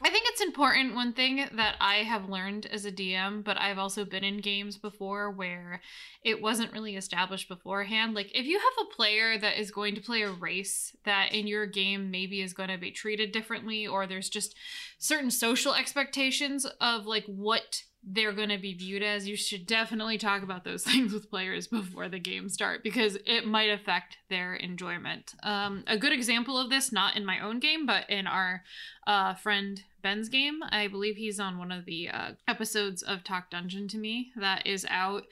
I 0.00 0.10
think 0.10 0.26
it's 0.28 0.40
important. 0.40 0.94
One 0.94 1.12
thing 1.12 1.48
that 1.56 1.74
I 1.80 1.96
have 1.96 2.28
learned 2.28 2.66
as 2.66 2.84
a 2.84 2.92
DM, 2.92 3.42
but 3.42 3.58
I've 3.58 3.78
also 3.78 4.04
been 4.04 4.22
in 4.22 4.38
games 4.38 4.76
before 4.76 5.32
where 5.32 5.80
it 6.22 6.40
wasn't 6.40 6.72
really 6.72 6.94
established 6.94 7.48
beforehand. 7.48 8.14
Like, 8.14 8.30
if 8.32 8.46
you 8.46 8.58
have 8.58 8.86
a 8.86 8.94
player 8.94 9.36
that 9.38 9.58
is 9.58 9.72
going 9.72 9.96
to 9.96 10.00
play 10.00 10.22
a 10.22 10.30
race 10.30 10.94
that 11.04 11.34
in 11.34 11.48
your 11.48 11.66
game 11.66 12.12
maybe 12.12 12.40
is 12.40 12.52
going 12.52 12.68
to 12.68 12.78
be 12.78 12.92
treated 12.92 13.32
differently, 13.32 13.88
or 13.88 14.06
there's 14.06 14.28
just 14.28 14.54
certain 14.98 15.32
social 15.32 15.74
expectations 15.74 16.64
of 16.80 17.06
like 17.06 17.24
what 17.26 17.82
they're 18.10 18.32
going 18.32 18.48
to 18.48 18.58
be 18.58 18.74
viewed 18.74 19.02
as, 19.02 19.28
you 19.28 19.36
should 19.36 19.66
definitely 19.66 20.18
talk 20.18 20.42
about 20.42 20.64
those 20.64 20.82
things 20.84 21.12
with 21.12 21.30
players 21.30 21.66
before 21.66 22.08
the 22.08 22.18
game 22.18 22.48
start 22.48 22.82
because 22.82 23.18
it 23.26 23.46
might 23.46 23.70
affect 23.70 24.18
their 24.30 24.54
enjoyment. 24.54 25.34
Um, 25.42 25.84
a 25.86 25.98
good 25.98 26.12
example 26.12 26.58
of 26.58 26.70
this, 26.70 26.92
not 26.92 27.16
in 27.16 27.24
my 27.24 27.40
own 27.40 27.60
game, 27.60 27.86
but 27.86 28.08
in 28.08 28.26
our 28.26 28.62
uh, 29.06 29.34
friend 29.34 29.82
Ben's 30.02 30.28
game. 30.28 30.60
I 30.70 30.86
believe 30.86 31.16
he's 31.16 31.40
on 31.40 31.58
one 31.58 31.72
of 31.72 31.84
the 31.84 32.08
uh, 32.08 32.30
episodes 32.46 33.02
of 33.02 33.24
Talk 33.24 33.50
Dungeon 33.50 33.88
to 33.88 33.98
me 33.98 34.30
that 34.36 34.66
is 34.66 34.86
out. 34.88 35.24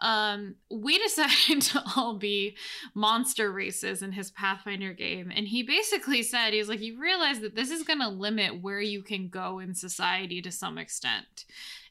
Um, 0.00 0.56
we 0.70 0.98
decided 1.02 1.62
to 1.62 1.82
all 1.96 2.18
be 2.18 2.56
monster 2.94 3.50
races 3.50 4.02
in 4.02 4.12
his 4.12 4.30
Pathfinder 4.30 4.92
game, 4.92 5.32
and 5.34 5.48
he 5.48 5.62
basically 5.62 6.22
said 6.22 6.52
he's 6.52 6.68
like, 6.68 6.80
you 6.80 7.00
realize 7.00 7.40
that 7.40 7.56
this 7.56 7.70
is 7.70 7.82
going 7.82 8.00
to 8.00 8.08
limit 8.08 8.62
where 8.62 8.80
you 8.80 9.02
can 9.02 9.28
go 9.28 9.58
in 9.58 9.74
society 9.74 10.40
to 10.42 10.52
some 10.52 10.78
extent 10.78 11.44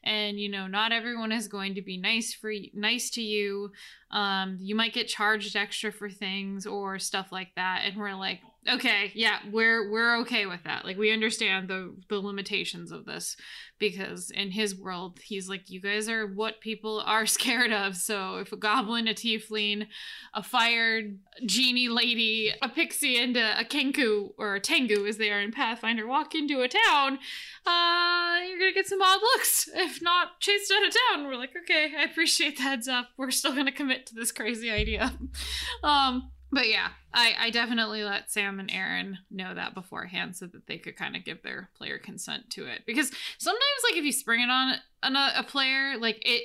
and 0.04 0.38
you 0.40 0.48
know 0.48 0.66
not 0.66 0.92
everyone 0.92 1.32
is 1.32 1.48
going 1.48 1.74
to 1.74 1.82
be 1.82 1.96
nice 1.96 2.34
for 2.34 2.52
nice 2.74 3.10
to 3.10 3.22
you 3.22 3.70
um 4.12 4.58
you 4.60 4.74
might 4.74 4.92
get 4.92 5.08
charged 5.08 5.56
extra 5.56 5.90
for 5.90 6.10
things 6.10 6.66
or 6.66 6.98
stuff 6.98 7.32
like 7.32 7.54
that. 7.56 7.82
And 7.84 7.96
we're 7.96 8.14
like 8.14 8.40
okay 8.70 9.10
yeah 9.16 9.38
we're 9.50 9.90
we're 9.90 10.18
okay 10.20 10.46
with 10.46 10.62
that. 10.64 10.84
Like 10.84 10.96
we 10.96 11.12
understand 11.12 11.68
the 11.68 11.94
the 12.08 12.20
limitations 12.20 12.92
of 12.92 13.06
this 13.06 13.36
because 13.78 14.30
in 14.30 14.52
his 14.52 14.78
world 14.78 15.18
he's 15.24 15.48
like 15.48 15.68
you 15.68 15.80
guys 15.80 16.08
are 16.08 16.26
what 16.26 16.60
people 16.60 17.02
are 17.04 17.26
scared 17.38 17.72
of. 17.72 17.96
So 17.96 18.36
if 18.36 18.52
a 18.52 18.56
goblin 18.56 19.08
a 19.08 19.14
tiefling 19.14 19.86
a 20.34 20.42
fired 20.42 21.18
genie 21.46 21.88
lady 21.88 22.52
a 22.62 22.68
pixie 22.68 23.18
and 23.18 23.36
a, 23.36 23.60
a 23.60 23.64
kenku 23.64 24.30
or 24.38 24.54
a 24.54 24.60
tengu 24.60 25.06
as 25.06 25.16
they 25.16 25.30
are 25.30 25.40
in 25.40 25.50
pathfinder 25.50 26.06
walk 26.06 26.34
into 26.34 26.60
a 26.60 26.68
town 26.68 27.18
uh 27.66 28.36
you're 28.46 28.58
gonna 28.58 28.72
get 28.72 28.86
some 28.86 29.00
odd 29.00 29.20
looks 29.20 29.68
if 29.74 30.02
not 30.02 30.40
chased 30.40 30.72
out 30.72 30.86
of 30.86 30.94
town. 31.10 31.26
We're 31.26 31.36
like 31.36 31.54
okay 31.62 31.92
i 31.98 32.04
appreciate 32.04 32.58
the 32.58 32.62
heads 32.62 32.86
up. 32.86 33.08
We're 33.16 33.30
still 33.30 33.54
gonna 33.54 33.72
commit 33.72 34.01
to 34.06 34.14
this 34.14 34.32
crazy 34.32 34.70
idea 34.70 35.12
um 35.82 36.30
but 36.52 36.68
yeah, 36.68 36.88
I, 37.14 37.34
I 37.40 37.50
definitely 37.50 38.04
let 38.04 38.30
Sam 38.30 38.60
and 38.60 38.70
Aaron 38.70 39.18
know 39.30 39.54
that 39.54 39.74
beforehand 39.74 40.36
so 40.36 40.46
that 40.48 40.66
they 40.66 40.76
could 40.76 40.96
kind 40.96 41.16
of 41.16 41.24
give 41.24 41.42
their 41.42 41.70
player 41.74 41.96
consent 41.96 42.50
to 42.50 42.66
it. 42.66 42.82
Because 42.86 43.10
sometimes, 43.38 43.82
like, 43.84 43.96
if 43.96 44.04
you 44.04 44.12
spring 44.12 44.42
it 44.42 44.50
on 44.50 45.16
a, 45.16 45.32
a 45.38 45.42
player, 45.44 45.96
like 45.98 46.22
it 46.28 46.44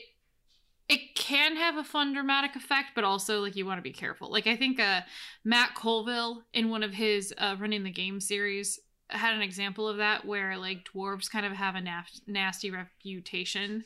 it 0.89 1.15
can 1.15 1.57
have 1.57 1.75
a 1.75 1.83
fun 1.83 2.13
dramatic 2.13 2.55
effect, 2.55 2.91
but 2.95 3.03
also 3.03 3.41
like 3.41 3.57
you 3.57 3.65
want 3.65 3.77
to 3.77 3.83
be 3.83 3.91
careful. 3.91 4.31
Like 4.31 4.47
I 4.47 4.55
think 4.55 4.79
uh, 4.79 5.01
Matt 5.43 5.75
Colville 5.75 6.43
in 6.53 6.69
one 6.69 6.83
of 6.83 6.93
his 6.93 7.33
uh, 7.37 7.57
running 7.59 7.83
the 7.83 7.91
game 7.91 8.21
series 8.21 8.79
had 9.09 9.33
an 9.33 9.41
example 9.41 9.87
of 9.87 9.97
that 9.97 10.25
where 10.25 10.57
like 10.57 10.87
dwarves 10.93 11.29
kind 11.29 11.45
of 11.45 11.51
have 11.51 11.75
a 11.75 11.79
naf- 11.79 12.21
nasty 12.25 12.71
reputation, 12.71 13.83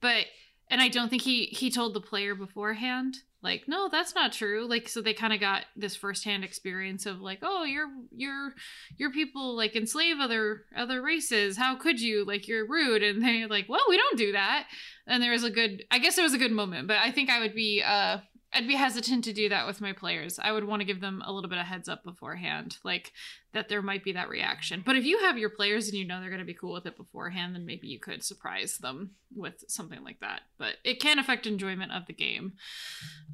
but 0.00 0.26
and 0.70 0.80
I 0.80 0.88
don't 0.88 1.08
think 1.08 1.22
he 1.22 1.46
he 1.46 1.70
told 1.70 1.94
the 1.94 2.00
player 2.00 2.34
beforehand 2.34 3.18
like 3.42 3.66
no 3.66 3.88
that's 3.90 4.14
not 4.14 4.32
true. 4.32 4.66
Like 4.68 4.88
so 4.88 5.00
they 5.00 5.14
kind 5.14 5.32
of 5.32 5.40
got 5.40 5.64
this 5.74 5.96
firsthand 5.96 6.44
experience 6.44 7.06
of 7.06 7.20
like 7.20 7.38
oh 7.42 7.64
you're 7.64 7.88
you're 8.14 8.54
your 8.98 9.10
people 9.10 9.56
like 9.56 9.74
enslave 9.74 10.16
other 10.20 10.64
other 10.76 11.00
races. 11.00 11.56
How 11.56 11.74
could 11.76 12.00
you? 12.00 12.24
Like 12.24 12.48
you're 12.48 12.66
rude. 12.66 13.02
And 13.02 13.22
they're 13.22 13.48
like 13.48 13.66
well 13.68 13.84
we 13.88 13.96
don't 13.96 14.18
do 14.18 14.32
that. 14.32 14.66
And 15.06 15.22
there 15.22 15.32
was 15.32 15.44
a 15.44 15.50
good 15.50 15.84
i 15.90 15.98
guess 15.98 16.18
it 16.18 16.22
was 16.22 16.34
a 16.34 16.38
good 16.38 16.52
moment 16.52 16.86
but 16.86 16.98
i 16.98 17.10
think 17.10 17.30
i 17.30 17.40
would 17.40 17.54
be 17.54 17.82
uh 17.84 18.18
I'd 18.52 18.66
be 18.66 18.74
hesitant 18.74 19.24
to 19.24 19.32
do 19.32 19.48
that 19.48 19.66
with 19.66 19.80
my 19.80 19.92
players. 19.92 20.38
I 20.40 20.50
would 20.50 20.64
want 20.64 20.80
to 20.80 20.86
give 20.86 21.00
them 21.00 21.22
a 21.24 21.32
little 21.32 21.48
bit 21.48 21.58
of 21.58 21.66
heads 21.66 21.88
up 21.88 22.02
beforehand, 22.02 22.78
like 22.82 23.12
that 23.52 23.68
there 23.68 23.82
might 23.82 24.02
be 24.02 24.12
that 24.12 24.28
reaction. 24.28 24.82
But 24.84 24.96
if 24.96 25.04
you 25.04 25.20
have 25.20 25.38
your 25.38 25.50
players 25.50 25.88
and 25.88 25.96
you 25.96 26.04
know 26.04 26.20
they're 26.20 26.30
going 26.30 26.40
to 26.40 26.44
be 26.44 26.54
cool 26.54 26.72
with 26.72 26.86
it 26.86 26.96
beforehand, 26.96 27.54
then 27.54 27.64
maybe 27.64 27.86
you 27.86 28.00
could 28.00 28.24
surprise 28.24 28.78
them 28.78 29.12
with 29.34 29.64
something 29.68 30.02
like 30.02 30.18
that. 30.20 30.42
But 30.58 30.76
it 30.82 31.00
can 31.00 31.20
affect 31.20 31.46
enjoyment 31.46 31.92
of 31.92 32.06
the 32.06 32.12
game. 32.12 32.54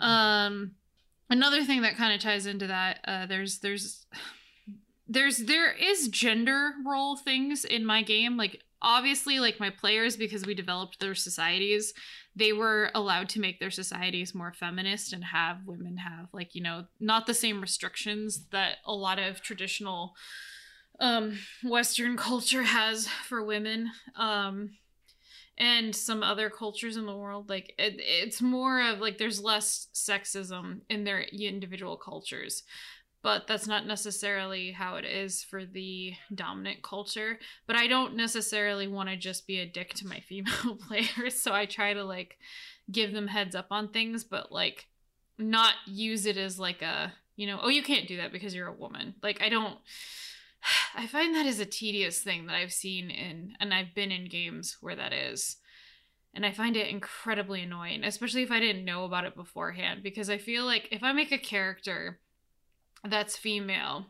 Um, 0.00 0.73
another 1.30 1.64
thing 1.64 1.82
that 1.82 1.96
kind 1.96 2.12
of 2.12 2.20
ties 2.20 2.44
into 2.44 2.66
that, 2.66 3.00
uh, 3.06 3.26
there's 3.26 3.61
there's 3.61 4.06
there's 5.08 5.38
there 5.38 5.72
is 5.72 6.08
gender 6.08 6.72
role 6.84 7.16
things 7.16 7.64
in 7.64 7.84
my 7.84 8.02
game, 8.02 8.36
like 8.36 8.62
obviously 8.82 9.38
like 9.40 9.58
my 9.58 9.70
players 9.70 10.16
because 10.16 10.44
we 10.44 10.54
developed 10.54 11.00
their 11.00 11.14
societies 11.14 11.94
they 12.34 12.52
were 12.52 12.90
allowed 12.94 13.28
to 13.30 13.40
make 13.40 13.58
their 13.58 13.70
societies 13.70 14.34
more 14.34 14.52
feminist 14.52 15.12
and 15.12 15.25
have 15.25 15.58
women 15.64 15.96
have 15.96 16.28
like 16.32 16.54
you 16.54 16.62
know 16.62 16.84
not 17.00 17.26
the 17.26 17.34
same 17.34 17.60
restrictions 17.60 18.44
that 18.50 18.76
a 18.84 18.92
lot 18.92 19.18
of 19.18 19.40
traditional 19.40 20.14
um 21.00 21.38
western 21.64 22.16
culture 22.28 22.64
has 22.64 23.08
for 23.08 23.42
women 23.42 23.90
um 24.16 24.70
and 25.58 25.96
some 25.96 26.22
other 26.22 26.50
cultures 26.50 26.96
in 26.96 27.06
the 27.06 27.16
world. 27.16 27.48
Like 27.48 27.75
it, 27.78 27.94
it's 27.98 28.42
more 28.42 28.80
of 28.82 28.98
like 29.00 29.18
there's 29.18 29.42
less 29.42 29.88
sexism 29.94 30.80
in 30.90 31.04
their 31.04 31.22
individual 31.22 31.96
cultures 31.96 32.62
but 33.23 33.46
that's 33.46 33.66
not 33.66 33.87
necessarily 33.87 34.73
how 34.73 34.96
it 34.96 35.04
is 35.04 35.42
for 35.42 35.64
the 35.64 36.14
dominant 36.35 36.82
culture. 36.82 37.38
But 37.66 37.76
I 37.76 37.87
don't 37.87 38.14
necessarily 38.14 38.87
want 38.87 39.08
to 39.08 39.16
just 39.16 39.46
be 39.46 39.58
a 39.58 39.66
dick 39.66 39.94
to 39.94 40.06
my 40.06 40.20
female 40.28 40.76
players, 40.88 41.40
so 41.40 41.52
I 41.52 41.66
try 41.66 41.94
to 41.94 42.04
like 42.04 42.38
give 42.90 43.12
them 43.12 43.28
heads 43.28 43.54
up 43.54 43.66
on 43.70 43.88
things, 43.88 44.25
but 44.25 44.52
like 44.52 44.87
not 45.38 45.74
use 45.87 46.26
it 46.26 46.37
as 46.37 46.59
like 46.59 46.83
a, 46.83 47.12
you 47.37 47.46
know, 47.46 47.59
oh, 47.62 47.68
you 47.68 47.83
can't 47.83 48.09
do 48.09 48.16
that 48.18 48.33
because 48.33 48.55
you're 48.55 48.68
a 48.68 48.72
woman. 48.72 49.14
Like, 49.22 49.42
I 49.42 49.48
don't. 49.48 49.79
I 50.94 51.07
find 51.07 51.35
that 51.35 51.46
is 51.46 51.61
a 51.61 51.66
tedious 51.66 52.20
thing 52.20 52.46
that 52.46 52.57
I've 52.57 52.72
seen 52.72 53.11
in, 53.11 53.55
and 53.61 53.74
I've 53.74 53.94
been 53.94 54.11
in 54.11 54.29
games 54.29 54.79
where 54.81 54.96
that 54.96 55.12
is. 55.12 55.57
And 56.35 56.44
I 56.44 56.52
find 56.52 56.76
it 56.76 56.88
incredibly 56.88 57.62
annoying, 57.62 58.05
especially 58.05 58.42
if 58.42 58.50
I 58.50 58.61
didn't 58.61 58.85
know 58.85 59.05
about 59.05 59.24
it 59.24 59.35
beforehand, 59.35 60.02
because 60.02 60.29
I 60.29 60.37
feel 60.37 60.66
like 60.66 60.88
if 60.90 61.02
I 61.02 61.12
make 61.12 61.33
a 61.33 61.38
character 61.38 62.20
that's 63.04 63.37
female. 63.37 64.06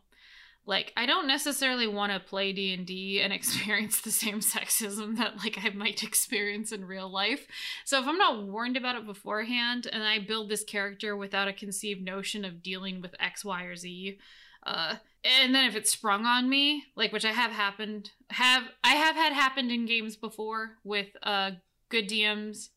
Like 0.69 0.93
i 0.97 1.07
don't 1.07 1.29
necessarily 1.29 1.87
want 1.87 2.13
to 2.13 2.19
play 2.19 2.53
d&d 2.53 3.21
and 3.21 3.33
experience 3.33 4.01
the 4.01 4.11
same 4.11 4.41
sexism 4.41 5.17
that 5.17 5.39
like 5.39 5.59
i 5.65 5.71
might 5.71 6.03
experience 6.03 6.73
in 6.73 6.85
real 6.85 7.09
life. 7.09 7.47
So 7.85 8.01
if 8.01 8.07
i'm 8.09 8.19
not 8.19 8.43
warned 8.43 8.77
about 8.77 8.97
it 8.97 9.07
beforehand 9.07 9.87
and 9.91 10.03
i 10.03 10.19
build 10.19 10.49
this 10.49 10.65
character 10.65 11.17
without 11.17 11.49
a 11.49 11.53
conceived 11.53 12.03
notion 12.03 12.45
of 12.45 12.63
dealing 12.63 13.01
with 13.01 13.15
x 13.21 13.45
y 13.45 13.63
or 13.63 13.77
z 13.77 14.19
uh, 14.67 14.97
and 15.25 15.55
then 15.55 15.65
if 15.65 15.77
it's 15.77 15.93
sprung 15.93 16.27
on 16.27 16.49
me 16.49 16.85
like 16.97 17.13
which 17.13 17.25
i 17.25 17.33
have 17.33 17.53
happened 17.53 18.11
have 18.31 18.65
i 18.83 18.95
have 18.95 19.15
had 19.15 19.33
happened 19.33 19.71
in 19.71 19.87
games 19.87 20.17
before 20.17 20.73
with 20.85 21.09
uh 21.23 21.53
good 21.89 22.09
dms 22.09 22.71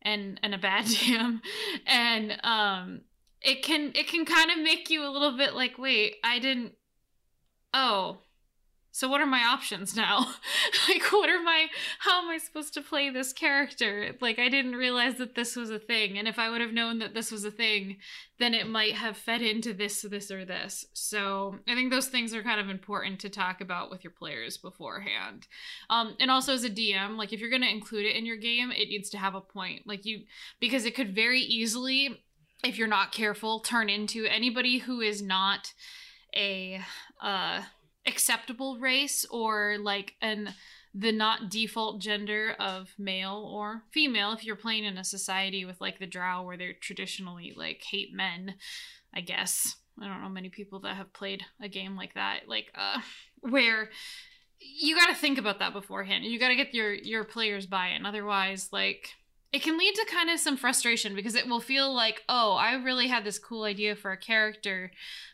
and 0.00 0.38
and 0.42 0.54
a 0.54 0.58
bad 0.58 0.84
dm 0.86 1.40
and 1.86 2.38
um 2.44 3.00
it 3.44 3.62
can 3.62 3.92
it 3.94 4.08
can 4.08 4.24
kind 4.24 4.50
of 4.50 4.58
make 4.58 4.90
you 4.90 5.04
a 5.06 5.10
little 5.10 5.36
bit 5.36 5.54
like 5.54 5.78
wait 5.78 6.16
i 6.24 6.38
didn't 6.38 6.72
oh 7.74 8.18
so 8.94 9.08
what 9.08 9.22
are 9.22 9.26
my 9.26 9.42
options 9.42 9.96
now? 9.96 10.26
Like 10.88 11.12
what 11.12 11.30
are 11.30 11.42
my 11.42 11.68
how 12.00 12.22
am 12.22 12.28
i 12.28 12.38
supposed 12.38 12.74
to 12.74 12.82
play 12.82 13.08
this 13.08 13.32
character? 13.32 14.14
Like 14.20 14.38
i 14.38 14.48
didn't 14.48 14.74
realize 14.74 15.14
that 15.16 15.34
this 15.34 15.54
was 15.54 15.70
a 15.70 15.78
thing 15.78 16.18
and 16.18 16.26
if 16.26 16.38
i 16.38 16.50
would 16.50 16.60
have 16.60 16.72
known 16.72 16.98
that 16.98 17.14
this 17.14 17.30
was 17.30 17.44
a 17.44 17.50
thing 17.50 17.98
then 18.38 18.52
it 18.52 18.66
might 18.66 18.94
have 18.94 19.16
fed 19.16 19.40
into 19.40 19.72
this 19.72 20.02
this 20.02 20.30
or 20.30 20.44
this. 20.44 20.84
So 20.92 21.58
i 21.68 21.74
think 21.74 21.90
those 21.90 22.08
things 22.08 22.34
are 22.34 22.42
kind 22.42 22.60
of 22.60 22.68
important 22.68 23.20
to 23.20 23.30
talk 23.30 23.60
about 23.60 23.90
with 23.90 24.02
your 24.02 24.10
players 24.10 24.58
beforehand. 24.58 25.46
Um 25.88 26.16
and 26.20 26.30
also 26.30 26.52
as 26.52 26.64
a 26.64 26.70
dm 26.70 27.16
like 27.16 27.32
if 27.32 27.40
you're 27.40 27.50
to 27.50 27.70
include 27.70 28.06
it 28.06 28.16
in 28.16 28.26
your 28.26 28.36
game 28.36 28.70
it 28.72 28.88
needs 28.88 29.08
to 29.10 29.18
have 29.18 29.34
a 29.34 29.40
point. 29.40 29.86
Like 29.86 30.04
you 30.04 30.24
because 30.60 30.84
it 30.84 30.94
could 30.94 31.14
very 31.14 31.40
easily 31.40 32.22
if 32.62 32.78
you're 32.78 32.88
not 32.88 33.12
careful, 33.12 33.60
turn 33.60 33.88
into 33.88 34.26
anybody 34.26 34.78
who 34.78 35.00
is 35.00 35.20
not 35.22 35.72
a 36.34 36.80
uh, 37.20 37.62
acceptable 38.06 38.78
race 38.78 39.24
or 39.30 39.76
like 39.78 40.14
an 40.20 40.54
the 40.94 41.12
not 41.12 41.48
default 41.50 42.00
gender 42.00 42.54
of 42.60 42.90
male 42.98 43.48
or 43.50 43.82
female. 43.92 44.32
If 44.32 44.44
you're 44.44 44.56
playing 44.56 44.84
in 44.84 44.98
a 44.98 45.04
society 45.04 45.64
with 45.64 45.80
like 45.80 45.98
the 45.98 46.06
drow 46.06 46.42
where 46.42 46.58
they're 46.58 46.74
traditionally 46.74 47.54
like 47.56 47.82
hate 47.82 48.12
men 48.12 48.54
i 49.14 49.20
guess. 49.20 49.76
I 50.00 50.06
don't 50.06 50.22
know 50.22 50.28
many 50.28 50.48
people 50.48 50.80
that 50.80 50.96
have 50.96 51.12
played 51.12 51.44
a 51.60 51.68
game 51.68 51.96
like 51.96 52.14
that 52.14 52.48
like 52.48 52.72
uh 52.74 53.00
where 53.40 53.90
you 54.58 54.96
got 54.96 55.08
to 55.08 55.14
think 55.14 55.38
about 55.38 55.58
that 55.58 55.72
beforehand. 55.72 56.24
You 56.24 56.38
got 56.38 56.48
to 56.48 56.56
get 56.56 56.74
your 56.74 56.92
your 56.92 57.24
players 57.24 57.66
buy-in. 57.66 58.06
Otherwise 58.06 58.68
like 58.72 59.08
it 59.52 59.62
can 59.62 59.76
lead 59.76 59.94
to 59.94 60.06
kind 60.10 60.30
of 60.30 60.40
some 60.40 60.56
frustration 60.56 61.14
because 61.14 61.34
it 61.34 61.46
will 61.46 61.60
feel 61.60 61.92
like, 61.92 62.22
oh, 62.28 62.54
I 62.54 62.74
really 62.74 63.08
had 63.08 63.24
this 63.24 63.38
cool 63.38 63.64
idea 63.64 63.94
for 63.94 64.10
a 64.10 64.16
character, 64.16 64.90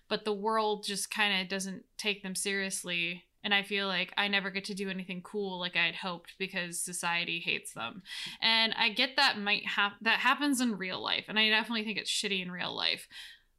but 0.08 0.24
the 0.24 0.32
world 0.32 0.84
just 0.84 1.10
kind 1.10 1.40
of 1.40 1.48
doesn't 1.48 1.84
take 1.96 2.22
them 2.22 2.34
seriously. 2.34 3.24
And 3.44 3.54
I 3.54 3.62
feel 3.62 3.86
like 3.86 4.12
I 4.16 4.26
never 4.26 4.50
get 4.50 4.64
to 4.64 4.74
do 4.74 4.90
anything 4.90 5.22
cool 5.22 5.60
like 5.60 5.76
I 5.76 5.86
had 5.86 5.94
hoped 5.94 6.34
because 6.38 6.80
society 6.80 7.38
hates 7.38 7.72
them. 7.72 8.02
And 8.42 8.74
I 8.76 8.88
get 8.88 9.10
that 9.16 9.38
might 9.38 9.64
have 9.66 9.92
that 10.02 10.18
happens 10.18 10.60
in 10.60 10.76
real 10.76 11.00
life, 11.00 11.26
and 11.28 11.38
I 11.38 11.48
definitely 11.48 11.84
think 11.84 11.98
it's 11.98 12.10
shitty 12.10 12.42
in 12.42 12.50
real 12.50 12.74
life. 12.74 13.06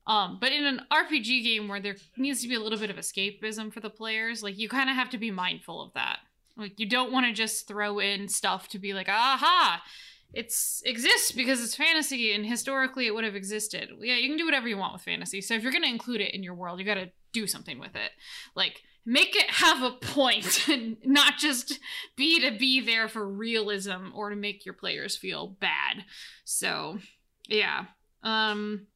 Um, 0.06 0.39
but 0.41 0.52
in 0.52 0.65
an 0.65 0.82
RPG 0.91 1.43
game 1.43 1.67
where 1.67 1.80
there 1.80 1.95
needs 2.17 2.41
to 2.41 2.50
be 2.50 2.56
a 2.56 2.60
little 2.60 2.80
bit 2.80 2.89
of 2.89 2.98
escapism 2.98 3.72
for 3.72 3.80
the 3.80 3.89
players, 3.89 4.43
like 4.43 4.58
you 4.58 4.67
kind 4.67 4.89
of 4.89 4.95
have 4.95 5.12
to 5.12 5.17
be 5.17 5.32
mindful 5.32 5.82
of 5.82 5.93
that. 5.93 6.19
Like 6.58 6.80
you 6.80 6.89
don't 6.89 7.12
want 7.12 7.28
to 7.28 7.32
just 7.32 7.67
throw 7.67 8.00
in 8.00 8.28
stuff 8.28 8.67
to 8.69 8.80
be 8.80 8.93
like, 8.93 9.08
aha, 9.08 9.82
it's 10.34 10.82
exists 10.86 11.32
because 11.32 11.63
it's 11.63 11.76
fantasy 11.76 12.34
and 12.34 12.46
historically 12.46 13.08
it 13.08 13.15
would 13.15 13.24
have 13.24 13.36
existed. 13.36 13.89
Yeah, 14.00 14.15
you 14.15 14.28
can 14.28 14.38
do 14.38 14.46
whatever 14.46 14.68
you 14.68 14.78
want 14.78 14.94
with 14.94 15.02
fantasy. 15.02 15.42
So 15.42 15.56
if 15.56 15.63
you're 15.63 15.72
going 15.72 15.84
to 15.84 15.89
include 15.89 16.22
it 16.22 16.34
in 16.34 16.44
your 16.44 16.54
world, 16.54 16.80
you 16.80 16.86
got 16.86 16.96
to 16.96 17.12
do 17.32 17.48
something 17.48 17.80
with 17.80 17.96
it. 17.96 18.12
Like 18.56 18.82
make 19.06 19.36
it 19.36 19.50
have 19.50 19.82
a 19.82 19.92
point 19.92 20.68
and 20.70 20.98
not 21.04 21.38
just 21.38 21.80
be 22.15 22.39
to 22.42 22.58
be 22.58 22.80
there 22.80 23.08
for 23.08 23.28
realism 23.28 24.12
or 24.13 24.30
to 24.30 24.36
make 24.36 24.65
your 24.65 24.76
players 24.76 25.18
feel 25.18 25.48
bad. 25.48 26.06
So, 26.44 27.00
yeah. 27.48 27.86
Um 28.24 28.88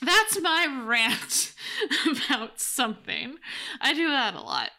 that's 0.00 0.40
my 0.40 0.84
rant 0.86 1.54
about 2.26 2.60
something. 2.60 3.36
I 3.80 3.94
do 3.94 4.08
that 4.08 4.34
a 4.34 4.40
lot. 4.40 4.70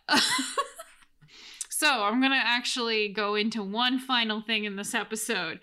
So, 1.80 2.04
I'm 2.04 2.20
going 2.20 2.34
to 2.34 2.46
actually 2.46 3.08
go 3.08 3.36
into 3.36 3.64
one 3.64 4.00
final 4.00 4.42
thing 4.42 4.66
in 4.66 4.76
this 4.76 4.94
episode 4.94 5.62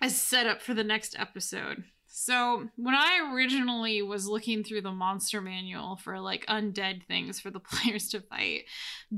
as 0.00 0.14
setup 0.14 0.62
for 0.62 0.74
the 0.74 0.84
next 0.84 1.16
episode. 1.18 1.82
So, 2.06 2.68
when 2.76 2.94
I 2.94 3.32
originally 3.34 4.00
was 4.00 4.28
looking 4.28 4.62
through 4.62 4.82
the 4.82 4.92
monster 4.92 5.40
manual 5.40 5.96
for 5.96 6.20
like 6.20 6.46
undead 6.46 7.04
things 7.08 7.40
for 7.40 7.50
the 7.50 7.58
players 7.68 8.10
to 8.10 8.20
fight, 8.20 8.66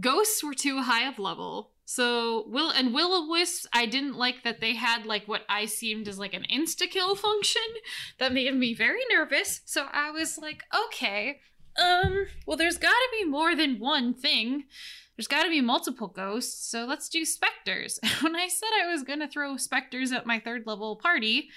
ghosts 0.00 0.42
were 0.42 0.54
too 0.54 0.80
high 0.80 1.06
of 1.06 1.18
level. 1.18 1.72
So, 1.84 2.44
will 2.48 2.70
and 2.70 2.94
will 2.94 3.12
o 3.12 3.28
wisps, 3.28 3.66
I 3.74 3.84
didn't 3.84 4.16
like 4.16 4.42
that 4.42 4.62
they 4.62 4.74
had 4.74 5.04
like 5.04 5.28
what 5.28 5.42
I 5.50 5.66
seemed 5.66 6.08
as 6.08 6.18
like 6.18 6.32
an 6.32 6.46
insta 6.50 6.88
kill 6.88 7.14
function 7.14 7.60
that 8.18 8.32
made 8.32 8.54
me 8.56 8.72
very 8.72 9.02
nervous. 9.12 9.60
So, 9.66 9.86
I 9.92 10.12
was 10.12 10.38
like, 10.38 10.62
okay, 10.86 11.40
um, 11.78 12.26
well, 12.46 12.56
there's 12.56 12.78
got 12.78 12.88
to 12.88 13.08
be 13.12 13.28
more 13.28 13.54
than 13.54 13.78
one 13.78 14.14
thing. 14.14 14.64
There's 15.16 15.26
got 15.26 15.44
to 15.44 15.50
be 15.50 15.60
multiple 15.60 16.08
ghosts, 16.08 16.68
so 16.68 16.84
let's 16.84 17.08
do 17.08 17.24
specters. 17.24 17.98
when 18.20 18.36
I 18.36 18.48
said 18.48 18.68
I 18.82 18.90
was 18.90 19.02
going 19.02 19.20
to 19.20 19.28
throw 19.28 19.56
specters 19.56 20.12
at 20.12 20.26
my 20.26 20.38
third 20.38 20.64
level 20.66 20.96
party, 20.96 21.48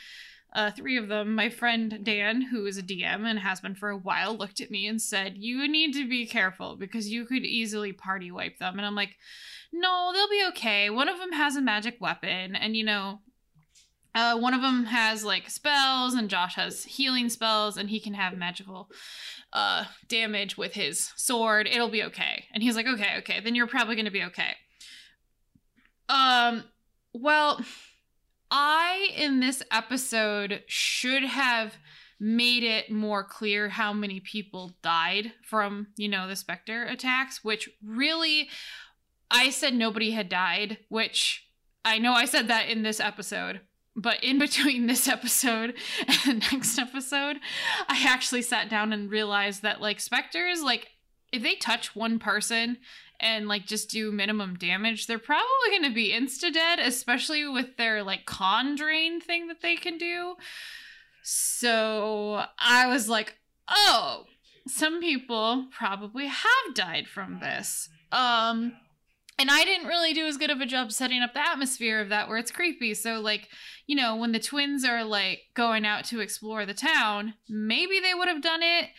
uh, 0.53 0.71
three 0.71 0.97
of 0.97 1.09
them, 1.09 1.35
my 1.35 1.49
friend 1.49 1.99
Dan, 2.03 2.41
who 2.41 2.65
is 2.65 2.77
a 2.77 2.83
DM 2.83 3.25
and 3.25 3.39
has 3.39 3.59
been 3.59 3.75
for 3.75 3.89
a 3.89 3.97
while, 3.97 4.35
looked 4.35 4.61
at 4.61 4.71
me 4.71 4.87
and 4.87 5.01
said, 5.01 5.37
You 5.37 5.67
need 5.67 5.93
to 5.93 6.09
be 6.09 6.25
careful 6.25 6.75
because 6.75 7.09
you 7.09 7.25
could 7.25 7.43
easily 7.43 7.91
party 7.91 8.31
wipe 8.31 8.57
them. 8.57 8.77
And 8.77 8.85
I'm 8.85 8.95
like, 8.95 9.17
No, 9.71 10.11
they'll 10.13 10.29
be 10.29 10.45
okay. 10.49 10.89
One 10.89 11.07
of 11.07 11.19
them 11.19 11.33
has 11.33 11.55
a 11.55 11.61
magic 11.61 11.97
weapon, 11.99 12.55
and 12.55 12.75
you 12.75 12.83
know, 12.83 13.19
uh, 14.15 14.37
one 14.37 14.53
of 14.53 14.61
them 14.61 14.85
has 14.85 15.23
like 15.23 15.49
spells, 15.49 16.13
and 16.13 16.29
Josh 16.29 16.55
has 16.55 16.83
healing 16.83 17.29
spells, 17.29 17.77
and 17.77 17.89
he 17.89 17.99
can 17.99 18.13
have 18.15 18.37
magical 18.37 18.89
uh, 19.53 19.85
damage 20.07 20.57
with 20.57 20.73
his 20.73 21.11
sword. 21.15 21.67
It'll 21.67 21.89
be 21.89 22.03
okay. 22.03 22.45
And 22.53 22.63
he's 22.63 22.75
like, 22.75 22.87
Okay, 22.87 23.17
okay, 23.19 23.39
then 23.39 23.55
you're 23.55 23.67
probably 23.67 23.95
going 23.95 24.05
to 24.05 24.11
be 24.11 24.23
okay. 24.23 24.55
Um, 26.07 26.63
well, 27.13 27.63
I, 28.49 29.09
in 29.15 29.39
this 29.39 29.61
episode, 29.71 30.63
should 30.65 31.23
have 31.23 31.75
made 32.19 32.63
it 32.63 32.91
more 32.91 33.23
clear 33.23 33.69
how 33.69 33.93
many 33.93 34.19
people 34.19 34.75
died 34.81 35.31
from, 35.43 35.87
you 35.95 36.09
know, 36.09 36.27
the 36.27 36.35
Spectre 36.35 36.83
attacks, 36.83 37.43
which 37.43 37.69
really, 37.83 38.49
I 39.31 39.51
said 39.51 39.73
nobody 39.73 40.11
had 40.11 40.27
died, 40.27 40.79
which 40.89 41.47
I 41.85 41.97
know 41.97 42.13
I 42.13 42.25
said 42.25 42.47
that 42.47 42.67
in 42.67 42.83
this 42.83 42.99
episode. 42.99 43.61
But 44.01 44.23
in 44.23 44.39
between 44.39 44.87
this 44.87 45.07
episode 45.07 45.75
and 46.25 46.41
the 46.41 46.47
next 46.51 46.77
episode, 46.79 47.37
I 47.87 48.03
actually 48.07 48.41
sat 48.41 48.69
down 48.69 48.93
and 48.93 49.11
realized 49.11 49.61
that, 49.63 49.81
like, 49.81 49.99
Spectres, 49.99 50.61
like, 50.61 50.87
if 51.31 51.43
they 51.43 51.55
touch 51.55 51.95
one 51.95 52.17
person 52.17 52.77
and 53.19 53.47
like 53.47 53.65
just 53.65 53.89
do 53.89 54.11
minimum 54.11 54.55
damage, 54.55 55.05
they're 55.05 55.19
probably 55.19 55.69
going 55.71 55.83
to 55.83 55.93
be 55.93 56.11
insta 56.11 56.51
dead, 56.51 56.79
especially 56.79 57.47
with 57.47 57.77
their 57.77 58.01
like 58.01 58.25
con 58.25 58.75
drain 58.75 59.19
thing 59.19 59.47
that 59.47 59.61
they 59.61 59.75
can 59.75 59.97
do. 59.97 60.35
So 61.21 62.45
I 62.57 62.87
was 62.87 63.09
like, 63.09 63.35
oh, 63.67 64.25
some 64.67 64.99
people 64.99 65.67
probably 65.71 66.27
have 66.27 66.73
died 66.73 67.07
from 67.07 67.39
this. 67.39 67.89
Um, 68.11 68.73
and 69.39 69.49
I 69.49 69.63
didn't 69.63 69.87
really 69.87 70.13
do 70.13 70.25
as 70.25 70.37
good 70.37 70.49
of 70.49 70.59
a 70.59 70.65
job 70.65 70.91
setting 70.91 71.21
up 71.21 71.33
the 71.33 71.47
atmosphere 71.47 72.01
of 72.01 72.09
that 72.09 72.27
where 72.27 72.37
it's 72.37 72.51
creepy. 72.51 72.93
So, 72.93 73.21
like, 73.21 73.47
you 73.87 73.95
know, 73.95 74.17
when 74.17 74.33
the 74.33 74.39
twins 74.39 74.83
are 74.83 75.05
like 75.05 75.39
going 75.53 75.85
out 75.85 76.03
to 76.05 76.19
explore 76.19 76.65
the 76.65 76.73
town, 76.73 77.35
maybe 77.47 77.99
they 77.99 78.13
would 78.13 78.27
have 78.27 78.41
done 78.41 78.61
it. 78.61 78.89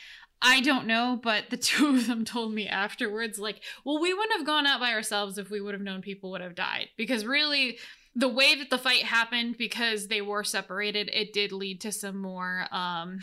I 0.42 0.60
don't 0.60 0.86
know, 0.86 1.20
but 1.22 1.50
the 1.50 1.56
two 1.58 1.88
of 1.88 2.06
them 2.06 2.24
told 2.24 2.54
me 2.54 2.66
afterwards, 2.66 3.38
like, 3.38 3.60
well, 3.84 4.00
we 4.00 4.14
wouldn't 4.14 4.38
have 4.38 4.46
gone 4.46 4.66
out 4.66 4.80
by 4.80 4.92
ourselves 4.92 5.36
if 5.36 5.50
we 5.50 5.60
would 5.60 5.74
have 5.74 5.82
known 5.82 6.00
people 6.00 6.30
would 6.30 6.40
have 6.40 6.54
died. 6.54 6.88
Because 6.96 7.26
really, 7.26 7.78
the 8.16 8.28
way 8.28 8.54
that 8.56 8.70
the 8.70 8.78
fight 8.78 9.02
happened, 9.04 9.58
because 9.58 10.08
they 10.08 10.22
were 10.22 10.42
separated, 10.42 11.10
it 11.12 11.34
did 11.34 11.52
lead 11.52 11.82
to 11.82 11.92
some 11.92 12.16
more 12.16 12.66
um 12.72 13.20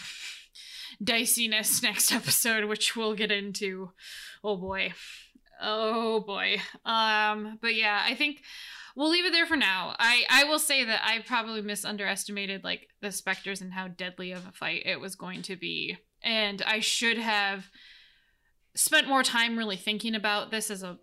diciness 1.04 1.82
next 1.82 2.12
episode, 2.12 2.66
which 2.66 2.96
we'll 2.96 3.16
get 3.16 3.32
into. 3.32 3.92
Oh 4.44 4.56
boy. 4.56 4.94
Oh 5.62 6.22
boy. 6.22 6.58
Um, 6.86 7.58
but 7.62 7.76
yeah, 7.76 8.04
I 8.06 8.16
think 8.16 8.42
we'll 8.96 9.10
leave 9.10 9.26
it 9.26 9.32
there 9.32 9.46
for 9.46 9.58
now. 9.58 9.96
I 10.00 10.26
I 10.30 10.44
will 10.44 10.60
say 10.60 10.84
that 10.84 11.02
I 11.04 11.20
probably 11.20 11.62
misunderestimated 11.62 12.64
like 12.64 12.90
the 13.02 13.12
specters 13.12 13.62
and 13.62 13.74
how 13.74 13.88
deadly 13.88 14.32
of 14.32 14.48
a 14.48 14.52
fight 14.52 14.84
it 14.86 15.00
was 15.00 15.16
going 15.16 15.42
to 15.44 15.56
be 15.56 15.98
and 16.24 16.62
I 16.66 16.80
should 16.80 17.18
have 17.18 17.70
spent 18.76 19.08
more 19.08 19.24
time 19.24 19.58
really 19.58 19.78
thinking 19.78 20.16
about 20.16 20.52
this 20.52 20.70
as 20.70 20.84
a 20.84 20.98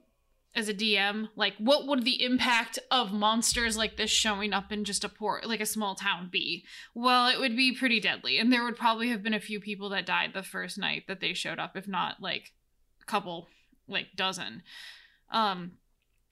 as 0.56 0.68
a 0.68 0.74
DM. 0.74 1.28
Like, 1.34 1.54
what 1.58 1.88
would 1.88 2.04
the 2.04 2.22
impact 2.22 2.78
of 2.88 3.12
monsters 3.12 3.76
like 3.76 3.96
this 3.96 4.10
showing 4.10 4.52
up 4.52 4.70
in 4.70 4.84
just 4.84 5.02
a 5.02 5.08
port, 5.08 5.48
like 5.48 5.60
a 5.60 5.66
small 5.66 5.96
town, 5.96 6.28
be? 6.30 6.64
Well, 6.94 7.26
it 7.26 7.40
would 7.40 7.56
be 7.56 7.74
pretty 7.74 7.98
deadly, 7.98 8.38
and 8.38 8.52
there 8.52 8.62
would 8.62 8.76
probably 8.76 9.08
have 9.08 9.22
been 9.22 9.34
a 9.34 9.40
few 9.40 9.58
people 9.58 9.88
that 9.88 10.06
died 10.06 10.30
the 10.32 10.44
first 10.44 10.78
night 10.78 11.04
that 11.08 11.20
they 11.20 11.34
showed 11.34 11.58
up, 11.58 11.76
if 11.76 11.88
not 11.88 12.22
like 12.22 12.52
a 13.02 13.04
couple, 13.04 13.48
like 13.88 14.16
dozen. 14.16 14.62
Um, 15.30 15.72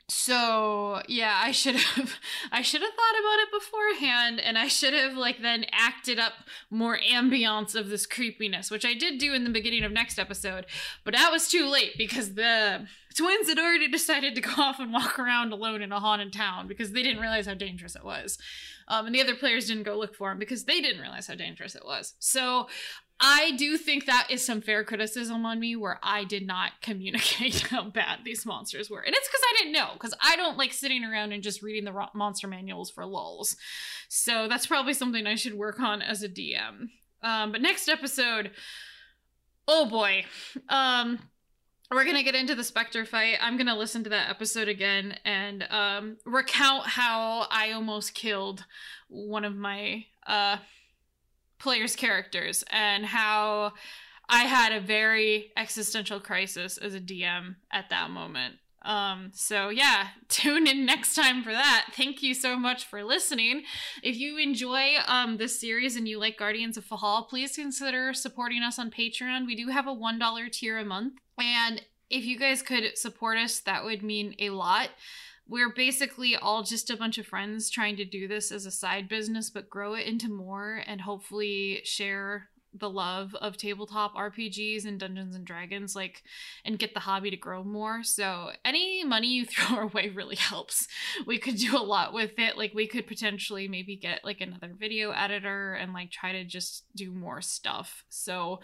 so 0.08 1.00
yeah 1.08 1.40
i 1.42 1.50
should 1.52 1.74
have 1.74 2.18
i 2.52 2.60
should 2.60 2.82
have 2.82 2.90
thought 2.90 3.20
about 3.20 3.38
it 3.38 3.48
beforehand 3.50 4.40
and 4.40 4.58
i 4.58 4.66
should 4.68 4.92
have 4.92 5.16
like 5.16 5.40
then 5.40 5.64
acted 5.72 6.18
up 6.18 6.34
more 6.70 6.98
ambiance 6.98 7.74
of 7.74 7.88
this 7.88 8.04
creepiness 8.04 8.70
which 8.70 8.84
i 8.84 8.92
did 8.92 9.18
do 9.18 9.32
in 9.32 9.44
the 9.44 9.50
beginning 9.50 9.84
of 9.84 9.92
next 9.92 10.18
episode 10.18 10.66
but 11.04 11.14
that 11.14 11.32
was 11.32 11.48
too 11.48 11.66
late 11.66 11.92
because 11.96 12.34
the 12.34 12.86
twins 13.12 13.48
had 13.48 13.58
already 13.58 13.88
decided 13.88 14.34
to 14.34 14.40
go 14.40 14.52
off 14.58 14.80
and 14.80 14.92
walk 14.92 15.18
around 15.18 15.52
alone 15.52 15.82
in 15.82 15.92
a 15.92 16.00
haunted 16.00 16.32
town 16.32 16.66
because 16.66 16.92
they 16.92 17.02
didn't 17.02 17.20
realize 17.20 17.46
how 17.46 17.54
dangerous 17.54 17.96
it 17.96 18.04
was 18.04 18.38
um, 18.88 19.06
and 19.06 19.14
the 19.14 19.20
other 19.20 19.34
players 19.34 19.68
didn't 19.68 19.84
go 19.84 19.96
look 19.96 20.14
for 20.14 20.30
them 20.30 20.38
because 20.38 20.64
they 20.64 20.80
didn't 20.80 21.00
realize 21.00 21.26
how 21.26 21.34
dangerous 21.34 21.74
it 21.74 21.84
was 21.84 22.14
so 22.18 22.66
I 23.24 23.52
do 23.52 23.78
think 23.78 24.06
that 24.06 24.26
is 24.30 24.44
some 24.44 24.60
fair 24.60 24.82
criticism 24.82 25.46
on 25.46 25.60
me 25.60 25.76
where 25.76 26.00
I 26.02 26.24
did 26.24 26.44
not 26.44 26.72
communicate 26.82 27.60
how 27.60 27.84
bad 27.84 28.20
these 28.24 28.44
monsters 28.44 28.90
were. 28.90 29.00
And 29.00 29.14
it's 29.14 29.28
because 29.28 29.42
I 29.44 29.54
didn't 29.58 29.72
know, 29.72 29.90
because 29.92 30.14
I 30.20 30.34
don't 30.34 30.58
like 30.58 30.72
sitting 30.72 31.04
around 31.04 31.30
and 31.30 31.42
just 31.42 31.62
reading 31.62 31.84
the 31.84 32.06
monster 32.14 32.48
manuals 32.48 32.90
for 32.90 33.06
lulls. 33.06 33.56
So 34.08 34.48
that's 34.48 34.66
probably 34.66 34.92
something 34.92 35.24
I 35.26 35.36
should 35.36 35.54
work 35.54 35.78
on 35.78 36.02
as 36.02 36.24
a 36.24 36.28
DM. 36.28 36.88
Um, 37.22 37.52
but 37.52 37.62
next 37.62 37.88
episode, 37.88 38.50
oh 39.68 39.88
boy. 39.88 40.24
Um, 40.68 41.20
we're 41.92 42.04
gonna 42.04 42.22
get 42.22 42.34
into 42.34 42.54
the 42.54 42.64
specter 42.64 43.04
fight 43.04 43.36
i'm 43.40 43.56
gonna 43.56 43.76
listen 43.76 44.02
to 44.04 44.10
that 44.10 44.30
episode 44.30 44.68
again 44.68 45.16
and 45.24 45.66
um, 45.70 46.16
recount 46.24 46.86
how 46.86 47.46
i 47.50 47.72
almost 47.72 48.14
killed 48.14 48.64
one 49.08 49.44
of 49.44 49.54
my 49.54 50.04
uh, 50.26 50.56
players' 51.58 51.96
characters 51.96 52.64
and 52.70 53.06
how 53.06 53.72
I 54.28 54.44
had 54.44 54.72
a 54.72 54.80
very 54.80 55.52
existential 55.56 56.18
crisis 56.18 56.78
as 56.78 56.94
a 56.94 57.00
DM 57.00 57.56
at 57.70 57.90
that 57.90 58.10
moment. 58.10 58.56
Um, 58.84 59.30
so 59.32 59.68
yeah, 59.68 60.08
tune 60.28 60.66
in 60.66 60.84
next 60.84 61.14
time 61.14 61.42
for 61.42 61.52
that. 61.52 61.86
Thank 61.96 62.22
you 62.22 62.34
so 62.34 62.56
much 62.56 62.84
for 62.84 63.04
listening. 63.04 63.64
If 64.02 64.16
you 64.16 64.38
enjoy 64.38 64.94
um 65.06 65.36
this 65.36 65.60
series 65.60 65.96
and 65.96 66.08
you 66.08 66.18
like 66.18 66.38
Guardians 66.38 66.76
of 66.76 66.84
Fahal, 66.84 67.28
please 67.28 67.56
consider 67.56 68.12
supporting 68.12 68.62
us 68.62 68.78
on 68.78 68.90
Patreon. 68.90 69.46
We 69.46 69.54
do 69.54 69.68
have 69.68 69.86
a 69.86 69.94
$1 69.94 70.52
tier 70.52 70.78
a 70.78 70.84
month. 70.84 71.14
And 71.38 71.82
if 72.10 72.24
you 72.24 72.38
guys 72.38 72.62
could 72.62 72.96
support 72.98 73.38
us, 73.38 73.60
that 73.60 73.84
would 73.84 74.02
mean 74.02 74.34
a 74.38 74.50
lot 74.50 74.90
we're 75.48 75.72
basically 75.72 76.36
all 76.36 76.62
just 76.62 76.88
a 76.90 76.96
bunch 76.96 77.18
of 77.18 77.26
friends 77.26 77.68
trying 77.68 77.96
to 77.96 78.04
do 78.04 78.28
this 78.28 78.52
as 78.52 78.64
a 78.64 78.70
side 78.70 79.08
business, 79.08 79.50
but 79.50 79.68
grow 79.68 79.94
it 79.94 80.06
into 80.06 80.28
more 80.28 80.82
and 80.86 81.00
hopefully 81.00 81.80
share 81.84 82.48
the 82.74 82.90
love 82.90 83.34
of 83.34 83.56
tabletop 83.56 84.14
RPGs 84.14 84.84
and 84.84 84.98
Dungeons 84.98 85.36
and 85.36 85.44
Dragons, 85.44 85.94
like, 85.94 86.22
and 86.64 86.78
get 86.78 86.94
the 86.94 87.00
hobby 87.00 87.30
to 87.30 87.36
grow 87.36 87.62
more. 87.62 88.02
So, 88.02 88.50
any 88.64 89.04
money 89.04 89.28
you 89.28 89.44
throw 89.46 89.76
our 89.76 89.86
way 89.86 90.08
really 90.08 90.36
helps. 90.36 90.88
We 91.26 91.38
could 91.38 91.56
do 91.56 91.76
a 91.76 91.82
lot 91.82 92.12
with 92.12 92.38
it. 92.38 92.56
Like, 92.56 92.72
we 92.74 92.86
could 92.86 93.06
potentially 93.06 93.68
maybe 93.68 93.96
get 93.96 94.24
like 94.24 94.40
another 94.40 94.72
video 94.78 95.10
editor 95.10 95.74
and 95.74 95.92
like 95.92 96.10
try 96.10 96.32
to 96.32 96.44
just 96.44 96.84
do 96.94 97.10
more 97.10 97.40
stuff. 97.40 98.04
So, 98.08 98.60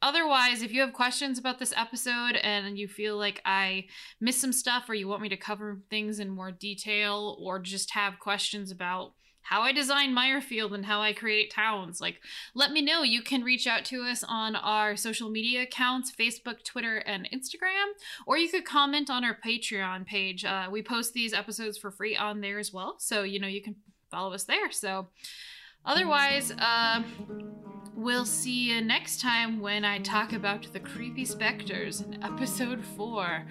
otherwise, 0.00 0.62
if 0.62 0.72
you 0.72 0.80
have 0.80 0.92
questions 0.92 1.38
about 1.38 1.58
this 1.58 1.74
episode 1.76 2.36
and 2.36 2.78
you 2.78 2.88
feel 2.88 3.16
like 3.16 3.40
I 3.44 3.86
missed 4.20 4.40
some 4.40 4.52
stuff 4.52 4.88
or 4.88 4.94
you 4.94 5.08
want 5.08 5.22
me 5.22 5.28
to 5.28 5.36
cover 5.36 5.80
things 5.90 6.18
in 6.18 6.30
more 6.30 6.50
detail 6.50 7.36
or 7.40 7.58
just 7.58 7.92
have 7.92 8.18
questions 8.18 8.70
about 8.70 9.12
how 9.42 9.62
I 9.62 9.72
design 9.72 10.14
Mirefield 10.14 10.72
and 10.72 10.86
how 10.86 11.00
I 11.00 11.12
create 11.12 11.50
towns. 11.50 12.00
Like, 12.00 12.20
let 12.54 12.72
me 12.72 12.80
know. 12.80 13.02
You 13.02 13.22
can 13.22 13.42
reach 13.42 13.66
out 13.66 13.84
to 13.86 14.02
us 14.02 14.24
on 14.26 14.56
our 14.56 14.96
social 14.96 15.28
media 15.28 15.62
accounts 15.62 16.12
Facebook, 16.12 16.64
Twitter, 16.64 16.98
and 16.98 17.28
Instagram, 17.32 17.92
or 18.26 18.38
you 18.38 18.48
could 18.48 18.64
comment 18.64 19.10
on 19.10 19.24
our 19.24 19.36
Patreon 19.44 20.06
page. 20.06 20.44
Uh, 20.44 20.68
we 20.70 20.82
post 20.82 21.12
these 21.12 21.32
episodes 21.34 21.76
for 21.76 21.90
free 21.90 22.16
on 22.16 22.40
there 22.40 22.58
as 22.58 22.72
well. 22.72 22.96
So, 22.98 23.22
you 23.22 23.40
know, 23.40 23.48
you 23.48 23.62
can 23.62 23.76
follow 24.10 24.32
us 24.32 24.44
there. 24.44 24.70
So, 24.70 25.08
otherwise, 25.84 26.52
uh, 26.52 27.02
we'll 27.94 28.24
see 28.24 28.70
you 28.70 28.80
next 28.80 29.20
time 29.20 29.60
when 29.60 29.84
I 29.84 29.98
talk 29.98 30.32
about 30.32 30.72
the 30.72 30.80
creepy 30.80 31.24
specters 31.24 32.00
in 32.00 32.22
episode 32.22 32.84
four 32.84 33.44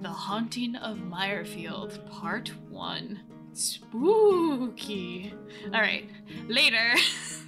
The 0.00 0.08
Haunting 0.08 0.76
of 0.76 0.98
Mirefield, 0.98 2.10
part 2.10 2.50
one. 2.70 3.20
Spooky. 3.54 5.32
All 5.72 5.80
right, 5.80 6.08
later. 6.48 6.94